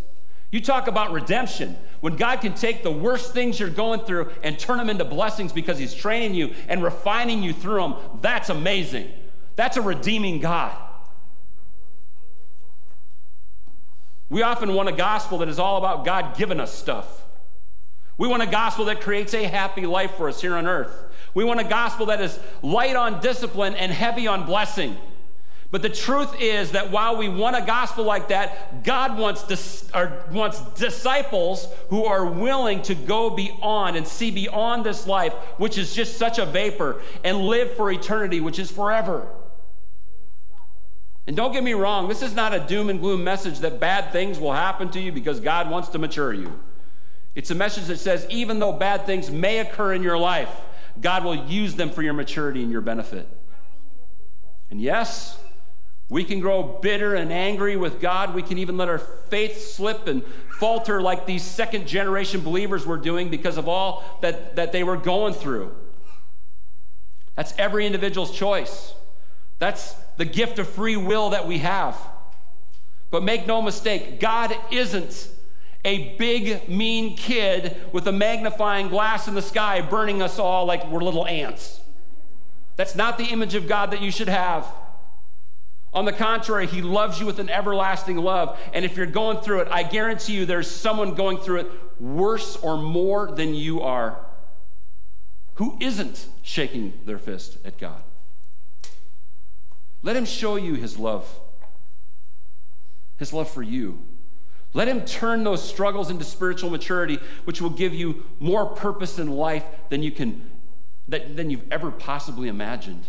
You 0.55 0.61
talk 0.61 0.87
about 0.87 1.11
redemption. 1.11 1.75
When 1.99 2.15
God 2.15 2.39
can 2.39 2.53
take 2.53 2.81
the 2.81 2.89
worst 2.89 3.33
things 3.33 3.59
you're 3.59 3.69
going 3.69 3.99
through 3.99 4.31
and 4.41 4.57
turn 4.57 4.77
them 4.77 4.89
into 4.89 5.03
blessings 5.03 5.51
because 5.51 5.77
He's 5.77 5.93
training 5.93 6.33
you 6.33 6.55
and 6.69 6.81
refining 6.81 7.43
you 7.43 7.51
through 7.51 7.81
them, 7.81 7.95
that's 8.21 8.47
amazing. 8.47 9.11
That's 9.57 9.75
a 9.75 9.81
redeeming 9.81 10.39
God. 10.39 10.73
We 14.29 14.43
often 14.43 14.73
want 14.73 14.87
a 14.87 14.93
gospel 14.93 15.39
that 15.39 15.49
is 15.49 15.59
all 15.59 15.77
about 15.77 16.05
God 16.05 16.37
giving 16.37 16.61
us 16.61 16.73
stuff. 16.73 17.25
We 18.17 18.29
want 18.29 18.41
a 18.41 18.47
gospel 18.47 18.85
that 18.85 19.01
creates 19.01 19.33
a 19.33 19.43
happy 19.43 19.85
life 19.85 20.15
for 20.15 20.29
us 20.29 20.39
here 20.39 20.55
on 20.55 20.67
earth. 20.67 21.03
We 21.33 21.43
want 21.43 21.59
a 21.59 21.65
gospel 21.65 22.05
that 22.05 22.21
is 22.21 22.39
light 22.61 22.95
on 22.95 23.19
discipline 23.19 23.75
and 23.75 23.91
heavy 23.91 24.25
on 24.25 24.45
blessing. 24.45 24.95
But 25.71 25.81
the 25.81 25.89
truth 25.89 26.35
is 26.39 26.71
that 26.71 26.91
while 26.91 27.17
we 27.17 27.27
want 27.27 27.55
a 27.55 27.61
gospel 27.61 28.05
like 28.05 28.29
that, 28.29 28.83
God 28.83 29.17
wants, 29.17 29.43
dis- 29.43 29.89
wants 30.31 30.59
disciples 30.75 31.67
who 31.89 32.05
are 32.05 32.25
willing 32.25 32.81
to 32.83 32.95
go 32.95 33.29
beyond 33.29 33.97
and 33.97 34.07
see 34.07 34.31
beyond 34.31 34.85
this 34.85 35.07
life, 35.07 35.33
which 35.57 35.77
is 35.77 35.93
just 35.93 36.17
such 36.17 36.39
a 36.39 36.45
vapor, 36.45 37.01
and 37.23 37.39
live 37.39 37.73
for 37.75 37.91
eternity, 37.91 38.39
which 38.39 38.59
is 38.59 38.69
forever. 38.71 39.27
And 41.27 41.35
don't 41.35 41.51
get 41.51 41.63
me 41.63 41.73
wrong, 41.73 42.07
this 42.07 42.21
is 42.21 42.35
not 42.35 42.53
a 42.53 42.59
doom 42.59 42.89
and 42.89 42.99
gloom 42.99 43.23
message 43.23 43.59
that 43.59 43.79
bad 43.79 44.11
things 44.11 44.39
will 44.39 44.53
happen 44.53 44.91
to 44.91 44.99
you 44.99 45.11
because 45.11 45.39
God 45.39 45.69
wants 45.69 45.89
to 45.89 45.97
mature 45.97 46.33
you. 46.33 46.59
It's 47.33 47.51
a 47.51 47.55
message 47.55 47.85
that 47.85 47.97
says 47.97 48.27
even 48.29 48.59
though 48.59 48.71
bad 48.71 49.05
things 49.05 49.31
may 49.31 49.59
occur 49.59 49.93
in 49.93 50.03
your 50.03 50.17
life, 50.17 50.49
God 51.01 51.23
will 51.23 51.35
use 51.35 51.75
them 51.75 51.89
for 51.89 52.01
your 52.01 52.13
maturity 52.13 52.61
and 52.61 52.71
your 52.71 52.81
benefit. 52.81 53.27
And 54.69 54.79
yes, 54.79 55.37
we 56.09 56.23
can 56.23 56.39
grow 56.39 56.61
bitter 56.81 57.15
and 57.15 57.31
angry 57.33 57.75
with 57.75 57.99
God. 57.99 58.35
We 58.35 58.43
can 58.43 58.59
even 58.59 58.77
let 58.77 58.89
our 58.89 58.99
faith 58.99 59.59
slip 59.59 60.07
and 60.07 60.23
falter 60.59 61.01
like 61.01 61.25
these 61.25 61.43
second 61.43 61.87
generation 61.87 62.41
believers 62.41 62.85
were 62.85 62.97
doing 62.97 63.29
because 63.29 63.57
of 63.57 63.67
all 63.67 64.19
that, 64.21 64.55
that 64.55 64.71
they 64.71 64.83
were 64.83 64.97
going 64.97 65.33
through. 65.33 65.75
That's 67.35 67.53
every 67.57 67.85
individual's 67.85 68.31
choice. 68.31 68.93
That's 69.57 69.93
the 70.17 70.25
gift 70.25 70.59
of 70.59 70.69
free 70.69 70.95
will 70.95 71.31
that 71.31 71.47
we 71.47 71.59
have. 71.59 71.97
But 73.09 73.23
make 73.23 73.47
no 73.47 73.61
mistake, 73.61 74.19
God 74.19 74.55
isn't 74.71 75.29
a 75.83 76.15
big, 76.17 76.67
mean 76.69 77.17
kid 77.17 77.77
with 77.91 78.07
a 78.07 78.11
magnifying 78.11 78.89
glass 78.89 79.27
in 79.27 79.35
the 79.35 79.41
sky 79.41 79.81
burning 79.81 80.21
us 80.21 80.39
all 80.39 80.65
like 80.65 80.89
we're 80.89 81.03
little 81.03 81.25
ants. 81.25 81.79
That's 82.75 82.95
not 82.95 83.17
the 83.17 83.25
image 83.25 83.55
of 83.55 83.67
God 83.67 83.91
that 83.91 84.01
you 84.01 84.11
should 84.11 84.29
have. 84.29 84.67
On 85.95 86.03
the 86.03 86.11
contrary, 86.11 86.67
He 86.67 86.81
loves 86.81 87.19
you 87.19 87.25
with 87.25 87.39
an 87.39 87.49
everlasting 87.49 88.17
love. 88.17 88.59
And 88.73 88.83
if 88.83 88.97
you're 88.97 89.05
going 89.05 89.37
through 89.37 89.61
it, 89.61 89.69
I 89.71 89.81
guarantee 89.83 90.33
you 90.33 90.45
there's 90.45 90.69
someone 90.69 91.15
going 91.15 91.37
through 91.37 91.61
it 91.61 91.71
worse 91.99 92.57
or 92.57 92.77
more 92.77 93.31
than 93.31 93.55
you 93.55 93.81
are 93.81 94.19
who 95.55 95.77
isn't 95.79 96.27
shaking 96.43 96.93
their 97.05 97.17
fist 97.17 97.57
at 97.63 97.77
God. 97.77 98.03
Let 100.03 100.17
Him 100.17 100.25
show 100.25 100.57
you 100.57 100.75
His 100.75 100.99
love, 100.99 101.39
His 103.17 103.31
love 103.31 103.49
for 103.49 103.63
you. 103.63 103.99
Let 104.73 104.89
Him 104.89 105.05
turn 105.05 105.45
those 105.45 105.67
struggles 105.67 106.09
into 106.09 106.25
spiritual 106.25 106.69
maturity, 106.69 107.19
which 107.45 107.61
will 107.61 107.69
give 107.69 107.93
you 107.93 108.25
more 108.39 108.65
purpose 108.65 109.17
in 109.17 109.31
life 109.31 109.63
than 109.89 110.03
you 110.03 110.11
can 110.11 110.51
than 111.07 111.51
you've 111.51 111.71
ever 111.71 111.91
possibly 111.91 112.47
imagined. 112.49 113.05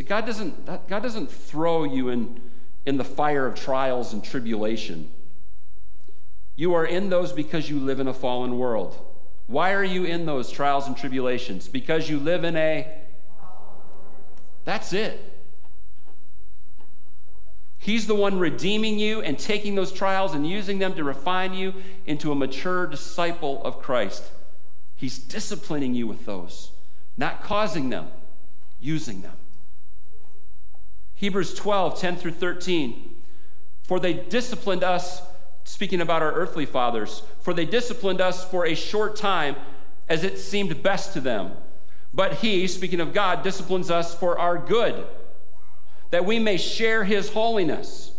See, 0.00 0.06
God 0.06 0.24
doesn't, 0.24 0.88
God 0.88 1.02
doesn't 1.02 1.30
throw 1.30 1.84
you 1.84 2.08
in, 2.08 2.40
in 2.86 2.96
the 2.96 3.04
fire 3.04 3.46
of 3.46 3.54
trials 3.54 4.14
and 4.14 4.24
tribulation. 4.24 5.10
You 6.56 6.72
are 6.72 6.86
in 6.86 7.10
those 7.10 7.34
because 7.34 7.68
you 7.68 7.78
live 7.78 8.00
in 8.00 8.08
a 8.08 8.14
fallen 8.14 8.56
world. 8.56 8.98
Why 9.46 9.74
are 9.74 9.84
you 9.84 10.04
in 10.04 10.24
those 10.24 10.50
trials 10.50 10.86
and 10.86 10.96
tribulations? 10.96 11.68
Because 11.68 12.08
you 12.08 12.18
live 12.18 12.44
in 12.44 12.56
a. 12.56 12.88
That's 14.64 14.94
it. 14.94 15.20
He's 17.76 18.06
the 18.06 18.14
one 18.14 18.38
redeeming 18.38 18.98
you 18.98 19.20
and 19.20 19.38
taking 19.38 19.74
those 19.74 19.92
trials 19.92 20.32
and 20.32 20.48
using 20.48 20.78
them 20.78 20.94
to 20.94 21.04
refine 21.04 21.52
you 21.52 21.74
into 22.06 22.32
a 22.32 22.34
mature 22.34 22.86
disciple 22.86 23.62
of 23.64 23.82
Christ. 23.82 24.30
He's 24.96 25.18
disciplining 25.18 25.94
you 25.94 26.06
with 26.06 26.24
those, 26.24 26.70
not 27.18 27.42
causing 27.42 27.90
them, 27.90 28.08
using 28.80 29.20
them. 29.20 29.36
Hebrews 31.20 31.52
12, 31.52 32.00
10 32.00 32.16
through 32.16 32.30
13. 32.30 33.14
For 33.82 34.00
they 34.00 34.14
disciplined 34.14 34.82
us, 34.82 35.20
speaking 35.64 36.00
about 36.00 36.22
our 36.22 36.32
earthly 36.32 36.64
fathers, 36.64 37.22
for 37.42 37.52
they 37.52 37.66
disciplined 37.66 38.22
us 38.22 38.42
for 38.42 38.64
a 38.64 38.74
short 38.74 39.16
time 39.16 39.56
as 40.08 40.24
it 40.24 40.38
seemed 40.38 40.82
best 40.82 41.12
to 41.12 41.20
them. 41.20 41.52
But 42.14 42.36
he, 42.36 42.66
speaking 42.66 43.00
of 43.00 43.12
God, 43.12 43.42
disciplines 43.42 43.90
us 43.90 44.14
for 44.14 44.38
our 44.38 44.56
good, 44.56 45.06
that 46.08 46.24
we 46.24 46.38
may 46.38 46.56
share 46.56 47.04
his 47.04 47.28
holiness. 47.28 48.12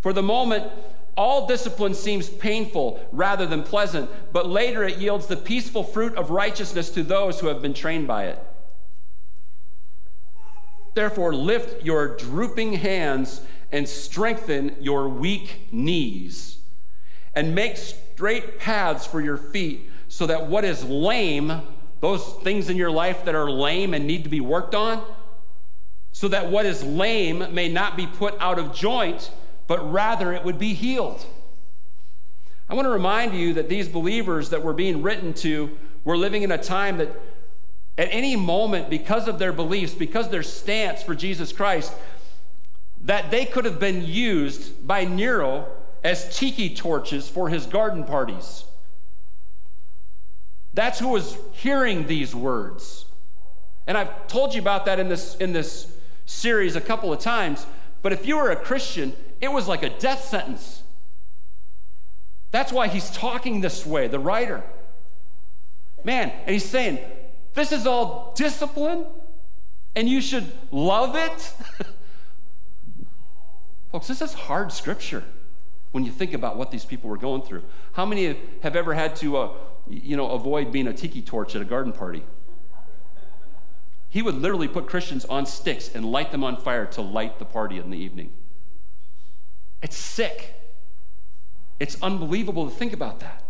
For 0.00 0.14
the 0.14 0.22
moment, 0.22 0.72
all 1.18 1.46
discipline 1.46 1.92
seems 1.92 2.30
painful 2.30 3.06
rather 3.12 3.44
than 3.44 3.62
pleasant, 3.62 4.08
but 4.32 4.48
later 4.48 4.84
it 4.84 4.96
yields 4.96 5.26
the 5.26 5.36
peaceful 5.36 5.84
fruit 5.84 6.14
of 6.14 6.30
righteousness 6.30 6.88
to 6.92 7.02
those 7.02 7.40
who 7.40 7.48
have 7.48 7.60
been 7.60 7.74
trained 7.74 8.06
by 8.06 8.24
it. 8.24 8.42
Therefore, 10.98 11.32
lift 11.32 11.84
your 11.84 12.16
drooping 12.16 12.72
hands 12.72 13.40
and 13.70 13.88
strengthen 13.88 14.74
your 14.80 15.08
weak 15.08 15.68
knees, 15.70 16.58
and 17.36 17.54
make 17.54 17.76
straight 17.76 18.58
paths 18.58 19.06
for 19.06 19.20
your 19.20 19.36
feet, 19.36 19.88
so 20.08 20.26
that 20.26 20.48
what 20.48 20.64
is 20.64 20.82
lame, 20.82 21.62
those 22.00 22.24
things 22.42 22.68
in 22.68 22.76
your 22.76 22.90
life 22.90 23.24
that 23.26 23.36
are 23.36 23.48
lame 23.48 23.94
and 23.94 24.08
need 24.08 24.24
to 24.24 24.28
be 24.28 24.40
worked 24.40 24.74
on, 24.74 25.04
so 26.10 26.26
that 26.26 26.50
what 26.50 26.66
is 26.66 26.82
lame 26.82 27.54
may 27.54 27.68
not 27.68 27.96
be 27.96 28.08
put 28.08 28.34
out 28.40 28.58
of 28.58 28.74
joint, 28.74 29.30
but 29.68 29.92
rather 29.92 30.32
it 30.32 30.42
would 30.42 30.58
be 30.58 30.74
healed. 30.74 31.24
I 32.68 32.74
want 32.74 32.86
to 32.86 32.90
remind 32.90 33.34
you 33.34 33.54
that 33.54 33.68
these 33.68 33.86
believers 33.88 34.50
that 34.50 34.64
were 34.64 34.74
being 34.74 35.00
written 35.02 35.32
to 35.34 35.78
were 36.02 36.16
living 36.16 36.42
in 36.42 36.50
a 36.50 36.58
time 36.58 36.96
that 36.96 37.27
at 37.98 38.08
any 38.12 38.36
moment, 38.36 38.88
because 38.88 39.28
of 39.28 39.38
their 39.38 39.52
beliefs, 39.52 39.92
because 39.92 40.30
their 40.30 40.42
stance 40.42 41.02
for 41.02 41.14
Jesus 41.14 41.52
Christ, 41.52 41.92
that 43.02 43.30
they 43.30 43.44
could 43.44 43.64
have 43.64 43.78
been 43.78 44.04
used 44.04 44.86
by 44.86 45.04
Nero 45.04 45.66
as 46.04 46.34
tiki 46.38 46.74
torches 46.74 47.28
for 47.28 47.48
his 47.48 47.66
garden 47.66 48.04
parties. 48.04 48.64
That's 50.74 51.00
who 51.00 51.08
was 51.08 51.36
hearing 51.52 52.06
these 52.06 52.34
words. 52.34 53.04
And 53.86 53.98
I've 53.98 54.28
told 54.28 54.54
you 54.54 54.60
about 54.60 54.84
that 54.84 55.00
in 55.00 55.08
this, 55.08 55.34
in 55.36 55.52
this 55.52 55.92
series 56.24 56.76
a 56.76 56.80
couple 56.80 57.12
of 57.12 57.18
times, 57.18 57.66
But 58.02 58.12
if 58.12 58.26
you 58.26 58.36
were 58.36 58.50
a 58.50 58.56
Christian, 58.56 59.12
it 59.40 59.48
was 59.48 59.66
like 59.66 59.82
a 59.82 59.90
death 59.90 60.24
sentence. 60.24 60.82
That's 62.50 62.72
why 62.72 62.88
he's 62.88 63.10
talking 63.10 63.60
this 63.60 63.84
way, 63.84 64.08
the 64.08 64.18
writer. 64.18 64.62
Man, 66.04 66.30
and 66.30 66.50
he's 66.50 66.64
saying, 66.64 66.98
this 67.58 67.72
is 67.72 67.86
all 67.86 68.32
discipline, 68.36 69.04
and 69.96 70.08
you 70.08 70.20
should 70.20 70.52
love 70.70 71.16
it. 71.16 71.52
Folks, 73.92 74.06
this 74.06 74.22
is 74.22 74.32
hard 74.32 74.70
scripture 74.70 75.24
when 75.90 76.04
you 76.04 76.12
think 76.12 76.34
about 76.34 76.56
what 76.56 76.70
these 76.70 76.84
people 76.84 77.10
were 77.10 77.16
going 77.16 77.42
through. 77.42 77.64
How 77.92 78.06
many 78.06 78.36
have 78.62 78.76
ever 78.76 78.94
had 78.94 79.16
to, 79.16 79.36
uh, 79.36 79.52
you 79.88 80.16
know, 80.16 80.30
avoid 80.30 80.70
being 80.70 80.86
a 80.86 80.92
tiki 80.92 81.20
torch 81.20 81.56
at 81.56 81.62
a 81.62 81.64
garden 81.64 81.92
party? 81.92 82.22
He 84.08 84.22
would 84.22 84.36
literally 84.36 84.68
put 84.68 84.86
Christians 84.86 85.24
on 85.24 85.44
sticks 85.44 85.90
and 85.92 86.04
light 86.04 86.30
them 86.30 86.44
on 86.44 86.58
fire 86.58 86.86
to 86.86 87.02
light 87.02 87.38
the 87.38 87.44
party 87.44 87.78
in 87.78 87.90
the 87.90 87.98
evening. 87.98 88.32
It's 89.82 89.96
sick. 89.96 90.54
It's 91.80 92.00
unbelievable 92.02 92.68
to 92.70 92.74
think 92.74 92.92
about 92.92 93.20
that. 93.20 93.42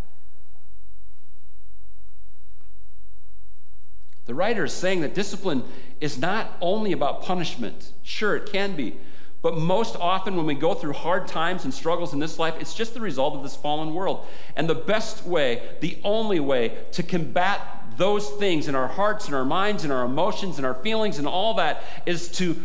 The 4.28 4.34
writer 4.34 4.66
is 4.66 4.74
saying 4.74 5.00
that 5.00 5.14
discipline 5.14 5.64
is 6.02 6.18
not 6.18 6.52
only 6.60 6.92
about 6.92 7.22
punishment. 7.22 7.92
Sure, 8.02 8.36
it 8.36 8.52
can 8.52 8.76
be. 8.76 8.94
But 9.40 9.56
most 9.56 9.96
often, 9.96 10.36
when 10.36 10.44
we 10.44 10.54
go 10.54 10.74
through 10.74 10.92
hard 10.92 11.26
times 11.26 11.64
and 11.64 11.72
struggles 11.72 12.12
in 12.12 12.18
this 12.18 12.38
life, 12.38 12.54
it's 12.60 12.74
just 12.74 12.92
the 12.92 13.00
result 13.00 13.34
of 13.34 13.42
this 13.42 13.56
fallen 13.56 13.94
world. 13.94 14.26
And 14.54 14.68
the 14.68 14.74
best 14.74 15.24
way, 15.24 15.62
the 15.80 15.98
only 16.04 16.40
way 16.40 16.76
to 16.92 17.02
combat 17.02 17.60
those 17.96 18.28
things 18.32 18.68
in 18.68 18.74
our 18.74 18.86
hearts 18.86 19.24
and 19.26 19.34
our 19.34 19.46
minds 19.46 19.84
and 19.84 19.92
our 19.92 20.04
emotions 20.04 20.58
and 20.58 20.66
our 20.66 20.74
feelings 20.74 21.18
and 21.18 21.26
all 21.26 21.54
that 21.54 21.82
is 22.04 22.28
to 22.32 22.62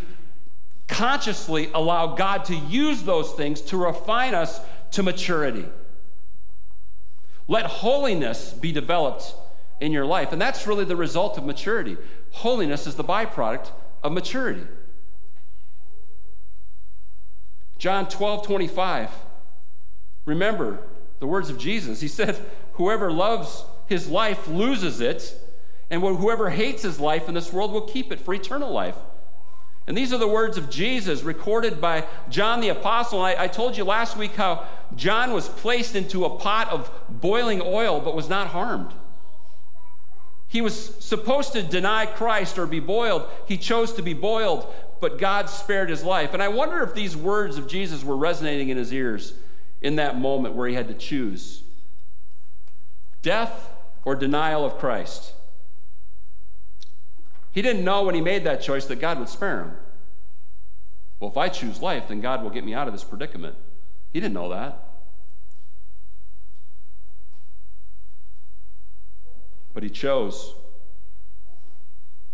consciously 0.90 1.70
allow 1.74 2.16
God 2.16 2.44
to 2.46 2.56
use 2.56 3.04
those 3.04 3.32
things 3.32 3.62
to 3.62 3.78
refine 3.78 4.34
us 4.34 4.60
to 4.92 5.02
maturity. 5.02 5.66
Let 7.48 7.68
holiness 7.68 8.52
be 8.52 8.74
developed 8.74 9.34
in 9.84 9.92
your 9.92 10.06
life. 10.06 10.32
And 10.32 10.42
that's 10.42 10.66
really 10.66 10.86
the 10.86 10.96
result 10.96 11.38
of 11.38 11.46
maturity. 11.46 11.98
Holiness 12.32 12.88
is 12.88 12.96
the 12.96 13.04
byproduct 13.04 13.70
of 14.02 14.14
maturity. 14.14 14.66
John 17.78 18.08
12, 18.08 18.46
25. 18.48 19.10
Remember 20.26 20.80
the 21.20 21.28
words 21.28 21.50
of 21.50 21.58
Jesus. 21.58 22.00
He 22.00 22.08
said, 22.08 22.40
Whoever 22.76 23.12
loves 23.12 23.66
his 23.86 24.08
life 24.08 24.48
loses 24.48 25.02
it, 25.02 25.38
and 25.90 26.02
whoever 26.02 26.50
hates 26.50 26.84
his 26.84 26.98
life 26.98 27.28
in 27.28 27.36
this 27.36 27.52
world 27.52 27.74
will 27.74 27.82
keep 27.82 28.10
it 28.14 28.22
for 28.22 28.34
eternal 28.34 28.72
life. 28.72 28.96
And 29.86 29.98
these 29.98 30.14
are 30.14 30.18
the 30.18 30.30
words 30.30 30.58
of 30.58 30.70
Jesus 30.70 31.24
recorded 31.24 31.82
by 31.82 32.08
John 32.30 32.62
the 32.62 32.70
Apostle. 32.70 33.22
I, 33.22 33.36
I, 33.38 33.48
told 33.50 33.76
you 33.76 33.84
last 33.84 34.16
week 34.16 34.36
how 34.36 34.66
John 34.96 35.34
was 35.34 35.50
placed 35.50 35.94
into 35.94 36.24
a 36.24 36.30
pot 36.38 36.70
of 36.70 36.90
boiling 37.10 37.62
oil 37.62 38.00
but 38.00 38.16
was 38.16 38.30
not 38.30 38.48
harmed. 38.48 38.94
He 40.54 40.62
was 40.62 40.94
supposed 41.04 41.54
to 41.54 41.64
deny 41.64 42.06
Christ 42.06 42.60
or 42.60 42.68
be 42.68 42.80
boiled. 42.80 43.28
He 43.48 43.58
chose 43.58 43.92
to 43.94 44.04
be 44.04 44.14
boiled, 44.14 44.72
but 45.02 45.18
God 45.18 45.50
spared 45.50 45.90
his 45.90 46.04
life. 46.04 46.36
And 46.36 46.44
I 46.44 46.48
wonder 46.48 46.84
if 46.84 46.94
these 46.94 47.18
words 47.18 47.58
of 47.58 47.68
Jesus 47.68 48.04
were 48.04 48.16
resonating 48.16 48.70
in 48.70 48.78
his 48.78 48.94
ears 48.94 49.34
in 49.82 49.96
that 49.96 50.20
moment 50.20 50.54
where 50.54 50.68
he 50.68 50.76
had 50.76 50.88
to 50.90 50.94
choose 50.94 51.64
death 53.24 53.72
or 54.06 54.14
denial 54.14 54.64
of 54.64 54.78
Christ. 54.78 55.34
He 57.52 57.64
didn't 57.64 57.84
know 57.84 58.04
when 58.04 58.14
he 58.14 58.22
made 58.22 58.44
that 58.44 58.62
choice 58.62 58.86
that 58.86 59.02
God 59.02 59.18
would 59.18 59.30
spare 59.30 59.64
him. 59.64 59.72
Well, 61.20 61.32
if 61.32 61.38
I 61.38 61.50
choose 61.50 61.82
life, 61.82 62.10
then 62.10 62.22
God 62.22 62.44
will 62.44 62.52
get 62.52 62.64
me 62.64 62.76
out 62.76 62.86
of 62.88 62.94
this 62.94 63.04
predicament. 63.04 63.56
He 64.12 64.20
didn't 64.20 64.36
know 64.36 64.50
that. 64.50 64.83
But 69.74 69.84
he 69.84 69.90
chose 69.90 70.54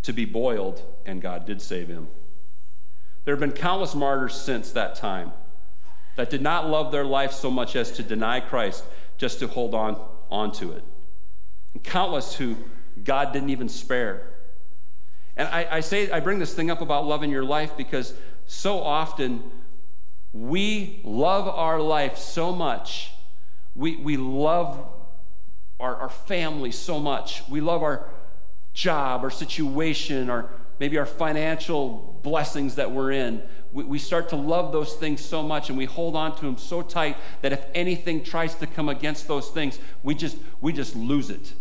to 0.04 0.14
be 0.14 0.26
boiled, 0.26 0.82
and 1.06 1.22
God 1.22 1.46
did 1.46 1.62
save 1.62 1.88
him. 1.88 2.08
There 3.26 3.34
have 3.34 3.40
been 3.40 3.52
countless 3.52 3.96
martyrs 3.96 4.34
since 4.34 4.72
that 4.72 4.96
time 4.96 5.32
that 6.16 6.30
did 6.30 6.42
not 6.42 6.68
love 6.68 6.92
their 6.92 7.06
life 7.06 7.32
so 7.32 7.52
much 7.52 7.76
as 7.76 7.92
to 7.92 8.04
deny 8.04 8.40
Christ 8.40 8.84
just 9.18 9.40
to 9.40 9.48
hold 9.48 9.74
on 9.74 10.02
onto 10.30 10.72
it. 10.72 10.84
And 11.74 11.84
countless 11.84 12.36
who 12.36 12.58
God 13.04 13.32
didn't 13.34 13.50
even 13.50 13.70
spare. 13.70 14.28
And 15.38 15.48
I, 15.48 15.68
I 15.72 15.80
say 15.80 16.12
I 16.12 16.20
bring 16.20 16.40
this 16.40 16.54
thing 16.54 16.70
up 16.70 16.82
about 16.82 17.06
loving 17.06 17.30
your 17.30 17.44
life 17.44 17.78
because 17.78 18.14
so 18.48 18.82
often 18.82 19.44
we 20.34 21.02
love 21.04 21.48
our 21.48 21.80
life 21.80 22.18
so 22.18 22.54
much. 22.54 23.12
We, 23.76 23.96
we 23.96 24.18
love 24.18 24.86
our, 25.80 25.96
our 25.96 26.10
family 26.10 26.72
so 26.72 27.00
much. 27.00 27.44
We 27.50 27.62
love 27.62 27.84
our 27.84 28.10
job, 28.74 29.24
our 29.24 29.32
situation, 29.32 30.30
our 30.30 30.50
maybe 30.80 30.98
our 30.98 31.06
financial 31.06 32.20
blessings 32.24 32.76
that 32.76 32.92
we're 32.92 33.12
in. 33.12 33.42
We, 33.72 33.84
we 33.84 34.00
start 34.00 34.30
to 34.30 34.36
love 34.36 34.72
those 34.72 34.94
things 34.94 35.24
so 35.24 35.44
much 35.44 35.70
and 35.70 35.78
we 35.78 35.86
hold 35.86 36.16
on 36.16 36.36
to 36.38 36.42
them 36.42 36.58
so 36.58 36.82
tight 36.82 37.18
that 37.42 37.52
if 37.52 37.66
anything 37.76 38.24
tries 38.24 38.56
to 38.56 38.68
come 38.68 38.90
against 38.90 39.28
those 39.28 39.50
things, 39.50 39.80
we 40.04 40.16
just, 40.16 40.38
we 40.62 40.74
just 40.74 40.96
lose 40.96 41.30
it. 41.30 41.54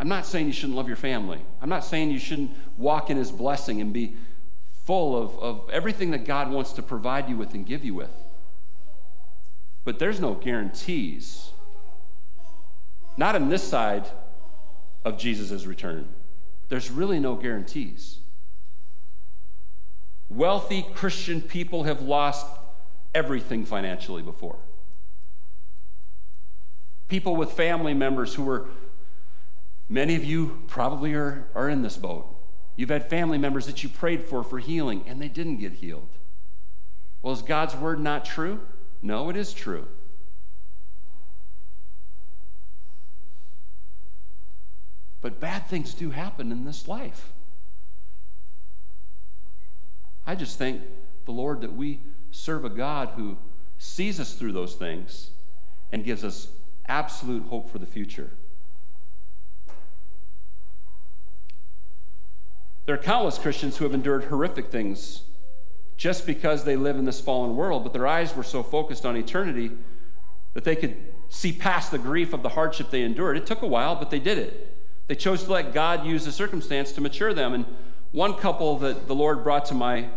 I'm 0.00 0.08
not 0.08 0.26
saying 0.26 0.46
you 0.46 0.52
shouldn't 0.52 0.76
love 0.76 0.88
your 0.88 0.96
family. 0.96 1.40
I'm 1.60 1.68
not 1.68 1.84
saying 1.84 2.10
you 2.10 2.18
shouldn't 2.18 2.52
walk 2.76 3.10
in 3.10 3.16
his 3.16 3.30
blessing 3.30 3.80
and 3.80 3.92
be 3.92 4.16
full 4.84 5.16
of, 5.16 5.38
of 5.38 5.70
everything 5.70 6.10
that 6.12 6.24
God 6.24 6.50
wants 6.50 6.72
to 6.72 6.82
provide 6.82 7.28
you 7.28 7.36
with 7.36 7.54
and 7.54 7.66
give 7.66 7.84
you 7.84 7.94
with. 7.94 8.10
But 9.84 9.98
there's 9.98 10.20
no 10.20 10.34
guarantees. 10.34 11.50
Not 13.20 13.34
on 13.34 13.50
this 13.50 13.62
side 13.62 14.08
of 15.04 15.18
Jesus' 15.18 15.66
return 15.66 16.08
there's 16.70 16.88
really 16.88 17.18
no 17.18 17.34
guarantees. 17.34 18.20
Wealthy 20.28 20.86
Christian 20.94 21.42
people 21.42 21.82
have 21.82 22.00
lost 22.00 22.46
everything 23.12 23.64
financially 23.64 24.22
before. 24.22 24.56
People 27.08 27.34
with 27.34 27.50
family 27.50 27.92
members 27.92 28.34
who 28.34 28.44
were, 28.44 28.68
many 29.88 30.14
of 30.14 30.24
you 30.24 30.62
probably 30.68 31.12
are, 31.14 31.48
are 31.56 31.68
in 31.68 31.82
this 31.82 31.96
boat. 31.96 32.32
You've 32.76 32.90
had 32.90 33.10
family 33.10 33.36
members 33.36 33.66
that 33.66 33.82
you 33.82 33.88
prayed 33.88 34.22
for 34.22 34.44
for 34.44 34.60
healing 34.60 35.02
and 35.08 35.20
they 35.20 35.28
didn't 35.28 35.56
get 35.56 35.72
healed. 35.72 36.08
Well, 37.20 37.34
is 37.34 37.42
God's 37.42 37.74
word 37.74 37.98
not 37.98 38.24
true? 38.24 38.60
No, 39.02 39.28
it 39.28 39.36
is 39.36 39.52
true. 39.52 39.88
But 45.20 45.40
bad 45.40 45.66
things 45.66 45.94
do 45.94 46.10
happen 46.10 46.50
in 46.50 46.64
this 46.64 46.88
life. 46.88 47.32
I 50.26 50.34
just 50.34 50.58
thank 50.58 50.82
the 51.24 51.32
Lord 51.32 51.60
that 51.60 51.74
we 51.74 52.00
serve 52.30 52.64
a 52.64 52.70
God 52.70 53.10
who 53.16 53.36
sees 53.78 54.20
us 54.20 54.34
through 54.34 54.52
those 54.52 54.74
things 54.74 55.30
and 55.92 56.04
gives 56.04 56.24
us 56.24 56.48
absolute 56.86 57.44
hope 57.44 57.70
for 57.70 57.78
the 57.78 57.86
future. 57.86 58.30
There 62.86 62.94
are 62.94 62.98
countless 62.98 63.38
Christians 63.38 63.76
who 63.76 63.84
have 63.84 63.94
endured 63.94 64.24
horrific 64.24 64.70
things 64.70 65.22
just 65.96 66.26
because 66.26 66.64
they 66.64 66.76
live 66.76 66.96
in 66.96 67.04
this 67.04 67.20
fallen 67.20 67.54
world, 67.56 67.84
but 67.84 67.92
their 67.92 68.06
eyes 68.06 68.34
were 68.34 68.42
so 68.42 68.62
focused 68.62 69.04
on 69.04 69.16
eternity 69.16 69.70
that 70.54 70.64
they 70.64 70.74
could 70.74 70.96
see 71.28 71.52
past 71.52 71.90
the 71.90 71.98
grief 71.98 72.32
of 72.32 72.42
the 72.42 72.48
hardship 72.48 72.90
they 72.90 73.02
endured. 73.02 73.36
It 73.36 73.46
took 73.46 73.62
a 73.62 73.66
while, 73.66 73.96
but 73.96 74.10
they 74.10 74.18
did 74.18 74.38
it. 74.38 74.79
They 75.10 75.16
chose 75.16 75.42
to 75.42 75.50
let 75.50 75.74
God 75.74 76.06
use 76.06 76.24
the 76.24 76.30
circumstance 76.30 76.92
to 76.92 77.00
mature 77.00 77.34
them. 77.34 77.52
And 77.52 77.66
one 78.12 78.34
couple 78.34 78.78
that 78.78 79.08
the 79.08 79.14
Lord 79.16 79.42
brought 79.42 79.64
to 79.66 79.74
my 79.74 80.08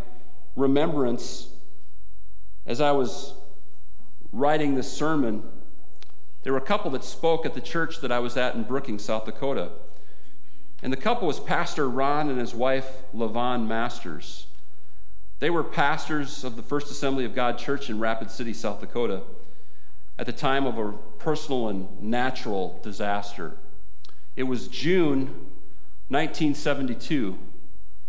remembrance 0.56 1.48
as 2.68 2.80
I 2.80 2.92
was 2.92 3.34
writing 4.32 4.76
this 4.76 4.94
sermon, 4.94 5.42
there 6.44 6.54
were 6.54 6.60
a 6.60 6.62
couple 6.62 6.92
that 6.92 7.04
spoke 7.04 7.44
at 7.44 7.56
the 7.56 7.60
church 7.60 8.02
that 8.02 8.12
I 8.12 8.20
was 8.20 8.38
at 8.38 8.54
in 8.54 8.66
Brookings, 8.66 9.04
South 9.04 9.26
Dakota. 9.26 9.72
And 10.84 10.94
the 10.94 10.98
couple 10.98 11.28
was 11.28 11.40
Pastor 11.40 11.90
Ron 11.90 12.30
and 12.30 12.40
his 12.40 12.54
wife, 12.54 13.02
Levon 13.16 13.66
Masters. 13.66 14.46
They 15.40 15.50
were 15.50 15.64
pastors 15.64 16.44
of 16.44 16.56
the 16.56 16.62
First 16.62 16.92
Assembly 16.92 17.26
of 17.26 17.34
God 17.34 17.58
Church 17.58 17.90
in 17.90 18.00
Rapid 18.00 18.30
City, 18.30 18.54
South 18.54 18.80
Dakota, 18.80 19.24
at 20.20 20.28
the 20.28 20.32
time 20.32 20.68
of 20.68 20.78
a 20.78 20.92
personal 21.18 21.68
and 21.68 22.00
natural 22.00 22.80
disaster. 22.84 23.58
It 24.36 24.44
was 24.44 24.68
June 24.68 25.26
1972, 26.10 27.38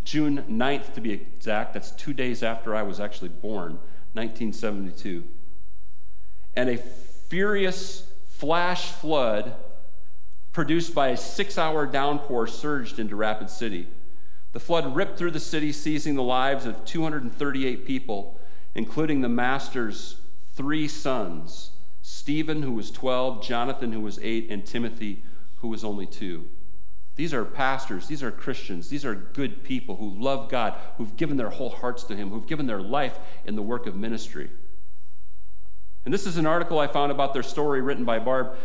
June 0.05 0.45
9th 0.49 0.95
to 0.95 1.01
be 1.01 1.13
exact. 1.13 1.75
That's 1.75 1.91
two 1.91 2.13
days 2.13 2.43
after 2.43 2.75
I 2.75 2.83
was 2.83 3.01
actually 3.01 3.29
born, 3.29 3.79
1972. 4.15 5.25
And 6.57 6.69
a 6.71 6.77
furious 6.77 8.11
flash 8.27 8.91
flood 8.91 9.55
produced 10.53 10.95
by 10.95 11.09
a 11.09 11.17
six 11.17 11.59
hour 11.59 11.87
downpour 11.87 12.47
surged 12.47 12.99
into 12.99 13.17
Rapid 13.17 13.51
City. 13.51 13.89
The 14.53 14.61
flood 14.61 14.95
ripped 14.95 15.19
through 15.19 15.33
the 15.33 15.41
city, 15.41 15.73
seizing 15.73 16.15
the 16.15 16.23
lives 16.23 16.65
of 16.65 16.85
238 16.85 17.85
people, 17.85 18.39
including 18.75 19.21
the 19.21 19.29
Masters' 19.29 20.21
three 20.55 20.89
sons 20.89 21.71
Stephen, 22.03 22.63
who 22.63 22.73
was 22.73 22.91
12, 22.91 23.43
Jonathan, 23.43 23.93
who 23.93 24.01
was 24.01 24.19
8, 24.23 24.49
and 24.51 24.67
Timothy, 24.67 25.23
who 25.65 25.71
was 25.71 25.83
only 25.83 26.05
2. 26.05 26.45
These 27.17 27.33
are 27.33 27.43
pastors, 27.43 28.07
these 28.07 28.23
are 28.23 28.31
Christians, 28.31 28.91
these 28.91 29.03
are 29.03 29.15
good 29.15 29.65
people 29.65 29.97
who 29.97 30.11
love 30.11 30.51
God, 30.51 30.75
who've 30.99 31.17
given 31.17 31.39
their 31.39 31.49
whole 31.49 31.71
hearts 31.71 32.05
to 32.05 32.15
Him, 32.15 32.29
who've 32.29 32.47
given 32.47 32.67
their 32.67 32.83
life 32.83 33.19
in 33.47 33.57
the 33.57 33.63
work 33.63 33.87
of 33.87 33.97
ministry. 33.97 34.51
And 36.05 36.13
this 36.13 36.27
is 36.27 36.37
an 36.37 36.45
article 36.45 36.79
I 36.79 36.87
found 36.87 37.11
about 37.11 37.33
their 37.33 37.43
story 37.43 37.81
written 37.81 38.05
by 38.05 38.19
Barb 38.19 38.59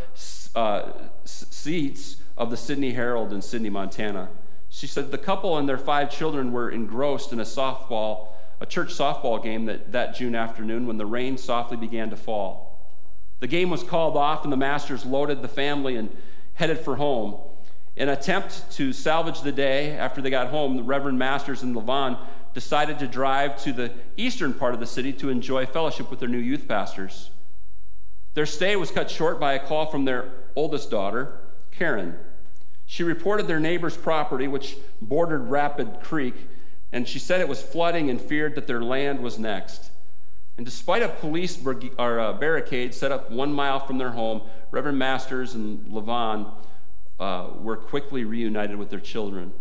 uh, 0.56 0.92
Seitz 1.24 2.18
of 2.36 2.52
the 2.52 2.58
Sidney 2.58 2.92
Herald 2.92 3.32
in 3.32 3.42
Sidney, 3.42 3.70
Montana. 3.70 4.28
She 4.68 4.86
said 4.86 5.12
the 5.12 5.18
couple 5.18 5.58
and 5.58 5.70
their 5.70 5.78
five 5.78 6.12
children 6.12 6.52
were 6.52 6.70
engrossed 6.70 7.32
in 7.32 7.40
a 7.40 7.44
softball, 7.44 8.28
a 8.60 8.66
church 8.66 8.90
softball 8.90 9.42
game 9.42 9.68
that, 9.68 9.94
that 9.94 10.16
June 10.16 10.36
afternoon 10.36 10.86
when 10.86 10.98
the 10.98 11.06
rain 11.06 11.38
softly 11.38 11.78
began 11.78 12.10
to 12.10 12.18
fall. 12.18 12.70
The 13.40 13.48
game 13.48 13.70
was 13.70 13.84
called 13.84 14.18
off, 14.18 14.44
and 14.44 14.52
the 14.52 14.58
Masters 14.58 15.06
loaded 15.06 15.42
the 15.42 15.48
family 15.48 15.96
and 15.96 16.10
headed 16.60 16.78
for 16.78 16.98
home. 16.98 17.40
In 17.96 18.10
an 18.10 18.18
attempt 18.18 18.70
to 18.74 18.92
salvage 18.92 19.42
the 19.42 19.52
day 19.52 19.92
after 19.92 20.22
they 20.22 20.30
got 20.30 20.50
home, 20.50 20.76
the 20.76 20.84
Reverend 20.84 21.18
Masters 21.18 21.64
and 21.64 21.74
Levon 21.74 22.18
decided 22.54 23.00
to 23.00 23.08
drive 23.08 23.62
to 23.64 23.72
the 23.72 23.94
eastern 24.18 24.54
part 24.54 24.74
of 24.74 24.82
the 24.82 24.86
city 24.86 25.14
to 25.14 25.30
enjoy 25.30 25.66
fellowship 25.66 26.10
with 26.10 26.20
their 26.20 26.28
new 26.28 26.38
youth 26.38 26.68
pastors. 26.68 27.32
Their 28.34 28.46
stay 28.46 28.76
was 28.76 28.92
cut 28.92 29.10
short 29.10 29.40
by 29.40 29.54
a 29.54 29.60
call 29.60 29.86
from 29.86 30.04
their 30.04 30.32
oldest 30.54 30.92
daughter, 30.92 31.40
Karen. 31.72 32.18
She 32.86 33.04
reported 33.04 33.48
their 33.48 33.62
neighbor's 33.62 33.96
property, 33.96 34.50
which 34.50 34.76
bordered 35.02 35.50
Rapid 35.50 36.02
Creek, 36.04 36.36
and 36.92 37.08
she 37.08 37.20
said 37.20 37.40
it 37.40 37.48
was 37.48 37.62
flooding 37.62 38.10
and 38.10 38.20
feared 38.20 38.56
that 38.56 38.68
their 38.68 38.82
land 38.82 39.22
was 39.22 39.40
next. 39.40 39.92
And 40.60 40.66
despite 40.66 41.02
a 41.02 41.08
police 41.08 41.58
or 41.98 42.20
a 42.20 42.34
barricade 42.34 42.94
set 42.94 43.14
up 43.14 43.32
one 43.32 43.54
mile 43.54 43.80
from 43.80 43.98
their 43.98 44.10
home, 44.10 44.42
Reverend 44.72 45.00
Masters 45.00 45.56
and 45.56 45.86
Levon 45.86 46.52
uh, 47.18 47.52
were 47.62 47.78
quickly 47.78 48.26
reunited 48.26 48.76
with 48.76 48.90
their 48.90 49.00
children. 49.00 49.54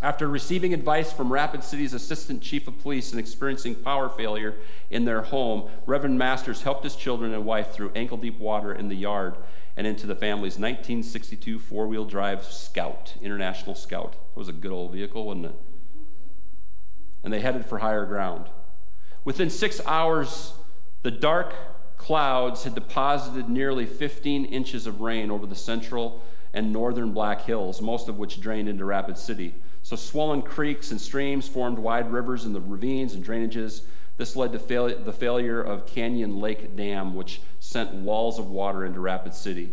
After 0.00 0.28
receiving 0.28 0.72
advice 0.72 1.12
from 1.12 1.30
Rapid 1.30 1.62
City's 1.62 1.92
assistant 1.92 2.40
chief 2.40 2.66
of 2.66 2.80
police 2.80 3.10
and 3.10 3.20
experiencing 3.20 3.74
power 3.74 4.08
failure 4.08 4.54
in 4.88 5.04
their 5.04 5.20
home, 5.20 5.68
Reverend 5.84 6.18
Masters 6.18 6.62
helped 6.62 6.82
his 6.82 6.96
children 6.96 7.34
and 7.34 7.44
wife 7.44 7.72
through 7.72 7.92
ankle 7.94 8.16
deep 8.16 8.38
water 8.38 8.72
in 8.72 8.88
the 8.88 8.96
yard 8.96 9.36
and 9.76 9.86
into 9.86 10.06
the 10.06 10.16
family's 10.16 10.54
1962 10.54 11.58
four 11.58 11.86
wheel 11.86 12.06
drive 12.06 12.44
Scout, 12.44 13.12
International 13.20 13.74
Scout. 13.74 14.14
It 14.14 14.38
was 14.38 14.48
a 14.48 14.54
good 14.54 14.72
old 14.72 14.92
vehicle, 14.92 15.26
wasn't 15.26 15.44
it? 15.44 15.60
And 17.22 17.30
they 17.30 17.40
headed 17.40 17.66
for 17.66 17.80
higher 17.80 18.06
ground. 18.06 18.48
Within 19.26 19.50
six 19.50 19.80
hours, 19.86 20.52
the 21.02 21.10
dark 21.10 21.52
clouds 21.98 22.62
had 22.62 22.76
deposited 22.76 23.48
nearly 23.48 23.84
15 23.84 24.44
inches 24.44 24.86
of 24.86 25.00
rain 25.00 25.32
over 25.32 25.46
the 25.46 25.56
central 25.56 26.22
and 26.54 26.72
northern 26.72 27.12
Black 27.12 27.42
Hills, 27.42 27.82
most 27.82 28.08
of 28.08 28.18
which 28.18 28.40
drained 28.40 28.68
into 28.68 28.84
Rapid 28.84 29.18
City. 29.18 29.52
So, 29.82 29.96
swollen 29.96 30.42
creeks 30.42 30.92
and 30.92 31.00
streams 31.00 31.48
formed 31.48 31.76
wide 31.76 32.12
rivers 32.12 32.44
in 32.44 32.52
the 32.52 32.60
ravines 32.60 33.14
and 33.14 33.24
drainages. 33.24 33.82
This 34.16 34.36
led 34.36 34.52
to 34.52 34.60
fail- 34.60 34.96
the 34.96 35.12
failure 35.12 35.60
of 35.60 35.86
Canyon 35.86 36.38
Lake 36.40 36.76
Dam, 36.76 37.16
which 37.16 37.40
sent 37.58 37.94
walls 37.94 38.38
of 38.38 38.48
water 38.48 38.84
into 38.84 39.00
Rapid 39.00 39.34
City. 39.34 39.72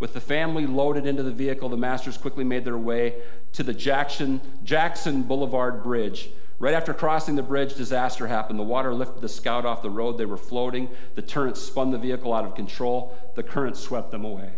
With 0.00 0.12
the 0.12 0.20
family 0.20 0.66
loaded 0.66 1.06
into 1.06 1.22
the 1.22 1.32
vehicle, 1.32 1.70
the 1.70 1.78
Masters 1.78 2.18
quickly 2.18 2.44
made 2.44 2.66
their 2.66 2.76
way 2.76 3.22
to 3.54 3.62
the 3.62 3.72
Jackson, 3.72 4.42
Jackson 4.64 5.22
Boulevard 5.22 5.82
Bridge. 5.82 6.28
Right 6.62 6.74
after 6.74 6.94
crossing 6.94 7.34
the 7.34 7.42
bridge, 7.42 7.74
disaster 7.74 8.28
happened. 8.28 8.56
The 8.56 8.62
water 8.62 8.94
lifted 8.94 9.20
the 9.20 9.28
scout 9.28 9.66
off 9.66 9.82
the 9.82 9.90
road. 9.90 10.16
They 10.16 10.26
were 10.26 10.36
floating. 10.36 10.90
The 11.16 11.22
turret 11.22 11.56
spun 11.56 11.90
the 11.90 11.98
vehicle 11.98 12.32
out 12.32 12.44
of 12.44 12.54
control. 12.54 13.18
The 13.34 13.42
current 13.42 13.76
swept 13.76 14.12
them 14.12 14.24
away. 14.24 14.52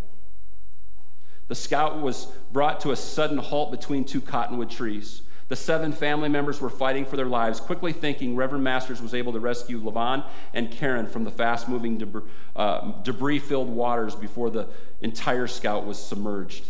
The 1.48 1.54
scout 1.54 2.02
was 2.02 2.26
brought 2.52 2.80
to 2.80 2.90
a 2.90 2.96
sudden 2.96 3.38
halt 3.38 3.70
between 3.70 4.04
two 4.04 4.20
cottonwood 4.20 4.68
trees. 4.68 5.22
The 5.48 5.56
seven 5.56 5.92
family 5.92 6.28
members 6.28 6.60
were 6.60 6.68
fighting 6.68 7.06
for 7.06 7.16
their 7.16 7.24
lives, 7.24 7.58
quickly 7.58 7.94
thinking 7.94 8.36
Reverend 8.36 8.64
Masters 8.64 9.00
was 9.00 9.14
able 9.14 9.32
to 9.32 9.40
rescue 9.40 9.80
Levon 9.80 10.26
and 10.52 10.70
Karen 10.70 11.06
from 11.06 11.24
the 11.24 11.30
fast 11.30 11.70
moving 11.70 11.96
debris 11.96 12.28
uh, 12.54 13.40
filled 13.40 13.70
waters 13.70 14.14
before 14.14 14.50
the 14.50 14.68
entire 15.00 15.46
scout 15.46 15.86
was 15.86 15.98
submerged. 15.98 16.66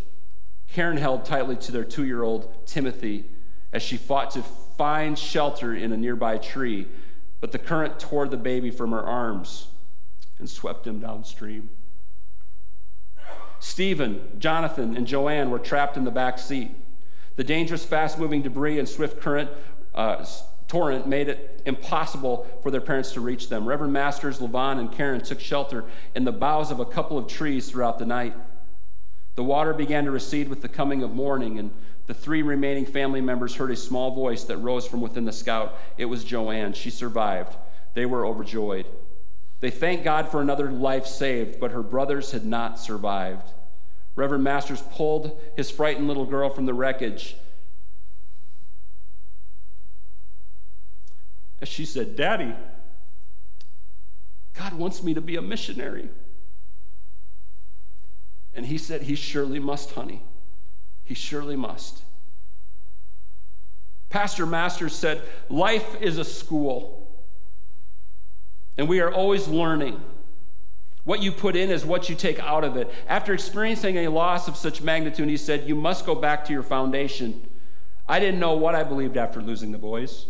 Karen 0.68 0.97
held 0.97 1.25
tightly 1.25 1.57
to 1.57 1.73
their 1.73 1.85
two 1.85 2.05
year 2.05 2.23
old 2.23 2.55
Timothy 2.66 3.25
as 3.73 3.83
she 3.83 3.97
fought 3.97 4.31
to 4.31 4.44
find 4.77 5.19
shelter 5.19 5.75
in 5.75 5.93
a 5.93 5.97
nearby 5.97 6.39
tree, 6.39 6.87
but 7.41 7.53
the 7.53 7.59
current 7.59 7.99
tore 7.99 8.29
the 8.29 8.37
baby 8.37 8.71
from 8.71 8.93
her 8.93 9.03
arms 9.03 9.69
and 10.39 10.49
swept 10.49 10.87
him 10.87 11.01
downstream. 11.01 11.71
Stephen, 13.61 14.21
Jonathan, 14.39 14.97
and 14.97 15.07
Joanne 15.07 15.51
were 15.51 15.59
trapped 15.59 15.97
in 15.97 16.05
the 16.05 16.11
back 16.11 16.39
seat. 16.39 16.71
The 17.37 17.45
dangerous, 17.45 17.85
fast 17.85 18.19
moving 18.19 18.43
debris 18.43 18.79
and 18.79 18.89
swift 18.89 19.21
current 19.21 19.51
uh, 19.95 20.25
torrent 20.69 21.07
made 21.07 21.29
it 21.29 21.63
impossible 21.67 22.47
for 22.63 22.71
their 22.71 22.81
parents 22.81 23.13
to 23.13 23.21
reach 23.21 23.49
them. 23.49 23.67
Reverend 23.67 23.93
Masters, 23.93 24.39
Levon, 24.39 24.79
and 24.79 24.93
Karen 24.93 25.21
took 25.21 25.41
shelter 25.41 25.85
in 26.15 26.25
the 26.25 26.33
boughs 26.33 26.71
of 26.71 26.81
a 26.81 26.85
couple 26.85 27.17
of 27.17 27.27
trees 27.27 27.71
throughout 27.71 27.99
the 27.99 28.07
night. 28.07 28.35
The 29.35 29.45
water 29.45 29.73
began 29.73 30.05
to 30.05 30.11
recede 30.11 30.49
with 30.49 30.63
the 30.63 30.69
coming 30.69 31.03
of 31.03 31.15
morning, 31.15 31.59
and 31.59 31.71
the 32.07 32.14
three 32.14 32.43
remaining 32.43 32.85
family 32.85 33.21
members 33.21 33.55
heard 33.55 33.71
a 33.71 33.77
small 33.77 34.14
voice 34.14 34.45
that 34.45 34.59
rose 34.59 34.87
from 34.87 35.01
within 35.01 35.25
the 35.25 35.33
scout. 35.33 35.79
It 35.97 36.05
was 36.05 36.23
Joanne. 36.23 36.75
She 36.75 36.90
survived. 36.90 37.57
They 37.95 38.05
were 38.05 38.27
overjoyed. 38.27 38.87
They 39.61 39.71
thanked 39.71 40.05
God 40.05 40.29
for 40.29 40.43
another 40.43 40.71
life 40.71 41.07
saved, 41.07 41.59
but 41.59 41.71
her 41.71 41.83
brothers 41.83 42.33
had 42.33 42.45
not 42.45 42.79
survived. 42.79 43.53
Reverend 44.17 44.45
Masters 44.45 44.83
pulled 44.93 45.40
his 45.57 45.71
frightened 45.71 46.07
little 46.07 46.27
girl 46.27 46.51
from 46.51 46.67
the 46.67 46.75
wreckage. 46.75 47.37
As 51.62 51.69
she 51.69 51.87
said, 51.87 52.14
Daddy, 52.14 52.55
God 54.53 54.75
wants 54.75 55.03
me 55.03 55.14
to 55.14 55.21
be 55.23 55.37
a 55.37 55.43
missionary. 55.43 56.11
And 58.55 58.67
he 58.67 58.77
said, 58.77 59.03
He 59.03 59.14
surely 59.14 59.59
must, 59.59 59.93
honey. 59.93 60.23
He 61.05 61.14
surely 61.14 61.57
must. 61.57 62.03
Pastor 64.09 64.47
Masters 64.47 64.95
said, 64.95 65.23
Life 65.49 66.01
is 66.01 66.19
a 66.19 66.25
school, 66.25 67.09
and 68.79 68.88
we 68.88 69.01
are 69.01 69.12
always 69.12 69.49
learning. 69.49 70.01
What 71.05 71.21
you 71.21 71.33
put 71.33 71.55
in 71.55 71.71
is 71.71 71.85
what 71.85 72.09
you 72.09 72.14
take 72.14 72.38
out 72.38 72.64
of 72.64 72.77
it. 72.77 72.90
After 73.09 73.35
experiencing 73.35 73.99
a 73.99 74.09
loss 74.09 74.49
of 74.49 74.57
such 74.57 74.81
magnitude, 74.81 75.29
he 75.29 75.37
said, 75.37 75.69
You 75.69 75.75
must 75.75 76.07
go 76.07 76.14
back 76.14 76.45
to 76.47 76.53
your 76.53 76.62
foundation. 76.62 77.47
I 78.09 78.21
didn't 78.21 78.40
know 78.40 78.55
what 78.55 78.75
I 78.75 78.85
believed 78.85 79.17
after 79.17 79.43
losing 79.43 79.73
the 79.73 79.79
boys. 79.79 80.27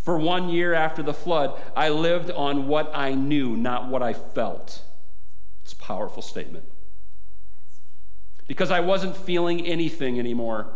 For 0.00 0.18
one 0.18 0.48
year 0.48 0.72
after 0.72 1.02
the 1.02 1.14
flood, 1.14 1.60
I 1.76 1.88
lived 1.88 2.30
on 2.30 2.68
what 2.68 2.90
I 2.94 3.14
knew, 3.14 3.56
not 3.56 3.88
what 3.88 4.02
I 4.02 4.12
felt. 4.12 4.82
It's 5.62 5.72
a 5.72 5.76
powerful 5.76 6.22
statement. 6.22 6.64
Because 8.46 8.70
I 8.70 8.80
wasn't 8.80 9.16
feeling 9.16 9.66
anything 9.66 10.18
anymore. 10.18 10.68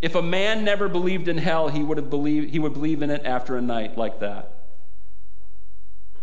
If 0.00 0.14
a 0.14 0.22
man 0.22 0.64
never 0.64 0.88
believed 0.88 1.28
in 1.28 1.38
hell, 1.38 1.68
he 1.68 1.82
would, 1.82 1.96
have 1.98 2.10
believed, 2.10 2.50
he 2.50 2.58
would 2.58 2.74
believe 2.74 3.02
in 3.02 3.10
it 3.10 3.22
after 3.24 3.56
a 3.56 3.62
night 3.62 3.96
like 3.96 4.20
that. 4.20 4.52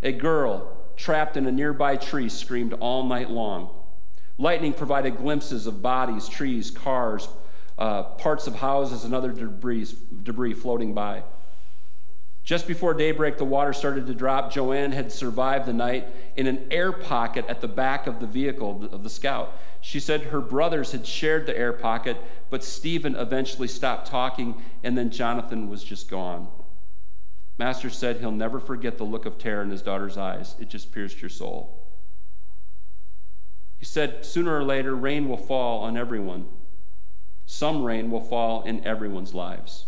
A 0.03 0.11
girl 0.11 0.77
trapped 0.95 1.37
in 1.37 1.45
a 1.45 1.51
nearby 1.51 1.95
tree 1.95 2.29
screamed 2.29 2.73
all 2.73 3.03
night 3.03 3.29
long. 3.29 3.69
Lightning 4.37 4.73
provided 4.73 5.17
glimpses 5.17 5.67
of 5.67 5.81
bodies, 5.81 6.27
trees, 6.27 6.71
cars, 6.71 7.27
uh, 7.77 8.03
parts 8.03 8.47
of 8.47 8.55
houses, 8.55 9.03
and 9.03 9.13
other 9.13 9.31
debris, 9.31 9.95
debris 10.23 10.53
floating 10.53 10.93
by. 10.93 11.23
Just 12.43 12.67
before 12.67 12.93
daybreak, 12.93 13.37
the 13.37 13.45
water 13.45 13.71
started 13.71 14.07
to 14.07 14.15
drop. 14.15 14.51
Joanne 14.51 14.91
had 14.91 15.11
survived 15.11 15.67
the 15.67 15.73
night 15.73 16.07
in 16.35 16.47
an 16.47 16.67
air 16.71 16.91
pocket 16.91 17.45
at 17.47 17.61
the 17.61 17.67
back 17.67 18.07
of 18.07 18.19
the 18.19 18.25
vehicle 18.25 18.89
of 18.91 19.03
the 19.03 19.09
scout. 19.09 19.57
She 19.79 19.99
said 19.99 20.23
her 20.23 20.41
brothers 20.41 20.91
had 20.91 21.05
shared 21.05 21.45
the 21.45 21.57
air 21.57 21.71
pocket, 21.71 22.17
but 22.49 22.63
Stephen 22.63 23.15
eventually 23.15 23.67
stopped 23.67 24.07
talking, 24.07 24.61
and 24.83 24.97
then 24.97 25.11
Jonathan 25.11 25.69
was 25.69 25.83
just 25.83 26.09
gone. 26.09 26.47
Master 27.59 27.91
said 27.91 28.17
he'll 28.17 28.31
never 28.31 28.59
forget 28.59 28.97
the 28.97 29.03
look 29.03 29.27
of 29.27 29.37
terror 29.37 29.61
in 29.61 29.69
his 29.69 29.83
daughter's 29.83 30.17
eyes. 30.17 30.55
It 30.59 30.67
just 30.67 30.91
pierced 30.91 31.21
your 31.21 31.29
soul. 31.29 31.77
He 33.77 33.85
said, 33.85 34.25
sooner 34.25 34.55
or 34.55 34.63
later, 34.63 34.95
rain 34.95 35.29
will 35.29 35.37
fall 35.37 35.81
on 35.83 35.95
everyone. 35.95 36.47
Some 37.45 37.83
rain 37.83 38.09
will 38.09 38.21
fall 38.21 38.63
in 38.63 38.85
everyone's 38.85 39.33
lives. 39.33 39.85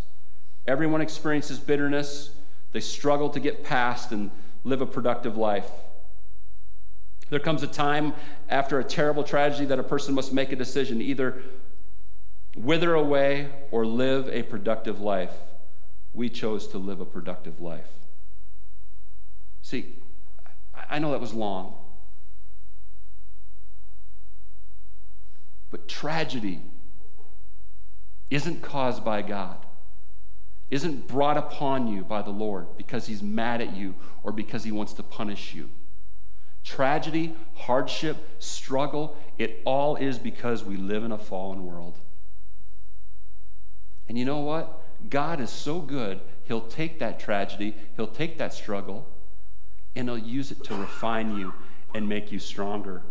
Everyone 0.68 1.02
experiences 1.02 1.60
bitterness. 1.60 2.32
They 2.74 2.82
struggle 2.82 3.30
to 3.30 3.40
get 3.40 3.64
past 3.64 4.12
and 4.12 4.30
live 4.64 4.82
a 4.82 4.86
productive 4.86 5.38
life. 5.38 5.70
There 7.30 7.40
comes 7.40 7.64
a 7.64 7.68
time 7.68 8.14
after 8.50 8.80
a 8.80 8.84
terrible 8.84 9.24
tragedy 9.24 9.66
that 9.66 9.80
a 9.80 9.84
person 9.84 10.14
must 10.14 10.34
make 10.34 10.52
a 10.52 10.56
decision 10.56 11.02
either 11.02 11.42
wither 12.56 12.94
away, 12.94 13.50
or 13.72 13.86
live 13.86 14.30
a 14.30 14.44
productive 14.44 15.02
life, 15.02 15.34
we 16.14 16.30
chose 16.30 16.68
to 16.68 16.78
live 16.78 17.00
a 17.00 17.06
productive 17.06 17.60
life. 17.60 17.90
See, 19.62 19.96
I 20.90 21.00
know 21.00 21.12
that 21.12 21.22
was 21.22 21.34
long. 21.34 21.76
But 25.72 25.88
tragedy 25.88 26.62
isn't 28.30 28.62
caused 28.62 29.04
by 29.04 29.24
God, 29.24 29.63
isn't 30.70 31.08
brought 31.08 31.38
upon 31.38 31.88
you 31.88 32.04
by 32.04 32.22
the 32.22 32.32
Lord 32.32 32.68
because 32.78 33.08
he's 33.08 33.22
mad 33.22 33.62
at 33.62 33.76
you 33.76 33.96
or 34.24 34.32
because 34.32 34.64
he 34.64 34.72
wants 34.72 34.94
to 34.94 35.04
punish 35.04 35.54
you. 35.54 35.70
Tragedy, 36.64 37.36
hardship, 37.56 38.18
struggle, 38.40 39.18
it 39.38 39.62
all 39.66 39.96
is 39.96 40.18
because 40.18 40.64
we 40.64 40.78
live 40.78 41.04
in 41.04 41.12
a 41.12 41.18
fallen 41.18 41.66
world. 41.66 42.00
And 44.08 44.18
you 44.18 44.26
know 44.26 44.40
what? 44.40 44.82
God 45.10 45.40
is 45.42 45.50
so 45.50 45.80
good, 45.80 46.22
He'll 46.44 46.62
take 46.62 47.00
that 47.00 47.20
tragedy, 47.20 47.76
He'll 47.96 48.08
take 48.08 48.38
that 48.38 48.54
struggle, 48.54 49.08
and 49.96 50.08
He'll 50.08 50.18
use 50.18 50.52
it 50.52 50.64
to 50.66 50.76
refine 50.76 51.38
you 51.38 51.54
and 51.94 52.08
make 52.08 52.32
you 52.32 52.40
stronger. 52.40 53.02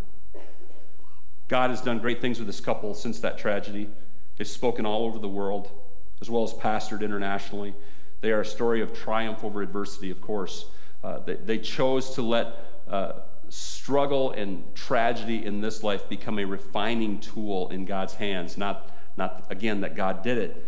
God 1.47 1.69
has 1.69 1.81
done 1.81 1.99
great 1.99 2.21
things 2.21 2.39
with 2.39 2.47
this 2.47 2.59
couple 2.59 2.93
since 2.93 3.19
that 3.19 3.37
tragedy. 3.37 3.89
They've 4.37 4.47
spoken 4.47 4.85
all 4.85 5.05
over 5.05 5.19
the 5.19 5.29
world, 5.29 5.71
as 6.21 6.29
well 6.29 6.43
as 6.43 6.53
pastored 6.53 7.01
internationally. 7.01 7.73
They 8.21 8.31
are 8.31 8.41
a 8.41 8.45
story 8.45 8.81
of 8.81 8.93
triumph 8.93 9.43
over 9.43 9.61
adversity, 9.61 10.09
of 10.09 10.21
course. 10.21 10.65
Uh, 11.03 11.19
they, 11.19 11.35
they, 11.35 11.57
chose 11.57 12.11
to 12.11 12.21
let 12.21 12.55
uh, 12.87 13.13
struggle 13.49 14.31
and 14.31 14.63
tragedy 14.73 15.45
in 15.45 15.59
this 15.59 15.83
life 15.83 16.07
become 16.07 16.39
a 16.39 16.45
refining 16.45 17.19
tool 17.19 17.69
in 17.69 17.83
God's 17.83 18.13
hands. 18.13 18.57
Not, 18.57 18.89
not 19.17 19.45
again, 19.49 19.81
that 19.81 19.95
God 19.95 20.23
did 20.23 20.37
it, 20.37 20.65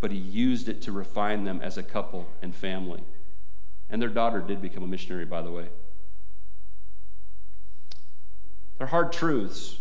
but 0.00 0.10
He 0.10 0.18
used 0.18 0.68
it 0.68 0.82
to 0.82 0.92
refine 0.92 1.44
them 1.44 1.60
as 1.62 1.78
a 1.78 1.82
couple 1.82 2.28
and 2.42 2.54
family. 2.54 3.02
And 3.88 4.00
their 4.00 4.10
daughter 4.10 4.40
did 4.40 4.60
become 4.60 4.82
a 4.82 4.86
missionary, 4.86 5.24
by 5.24 5.40
the 5.40 5.50
way. 5.50 5.68
They're 8.78 8.86
hard 8.86 9.12
truths. 9.12 9.78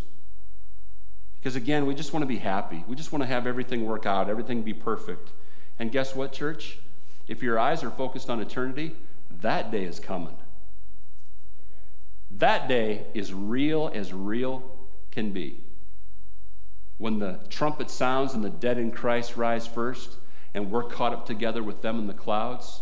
Because 1.39 1.55
again, 1.55 1.85
we 1.85 1.95
just 1.95 2.13
want 2.13 2.23
to 2.23 2.27
be 2.27 2.37
happy. 2.37 2.83
We 2.87 2.95
just 2.95 3.11
want 3.11 3.23
to 3.23 3.27
have 3.27 3.47
everything 3.47 3.85
work 3.85 4.05
out, 4.05 4.29
everything 4.29 4.61
be 4.61 4.73
perfect. 4.73 5.31
And 5.77 5.91
guess 5.91 6.13
what, 6.13 6.33
church? 6.33 6.79
If 7.27 7.41
your 7.41 7.57
eyes 7.57 7.83
are 7.83 7.91
focused 7.91 8.29
on 8.29 8.41
eternity, 8.41 8.95
that 9.41 9.71
day 9.71 9.83
is 9.83 9.99
coming. 9.99 10.35
That 12.31 12.67
day 12.67 13.05
is 13.13 13.33
real 13.33 13.89
as 13.93 14.13
real 14.13 14.63
can 15.11 15.31
be. 15.31 15.61
When 16.97 17.19
the 17.19 17.39
trumpet 17.49 17.89
sounds 17.89 18.33
and 18.33 18.43
the 18.43 18.49
dead 18.49 18.77
in 18.77 18.91
Christ 18.91 19.37
rise 19.37 19.65
first, 19.65 20.17
and 20.53 20.71
we're 20.71 20.83
caught 20.83 21.13
up 21.13 21.25
together 21.25 21.63
with 21.63 21.81
them 21.81 21.99
in 21.99 22.07
the 22.07 22.13
clouds, 22.13 22.81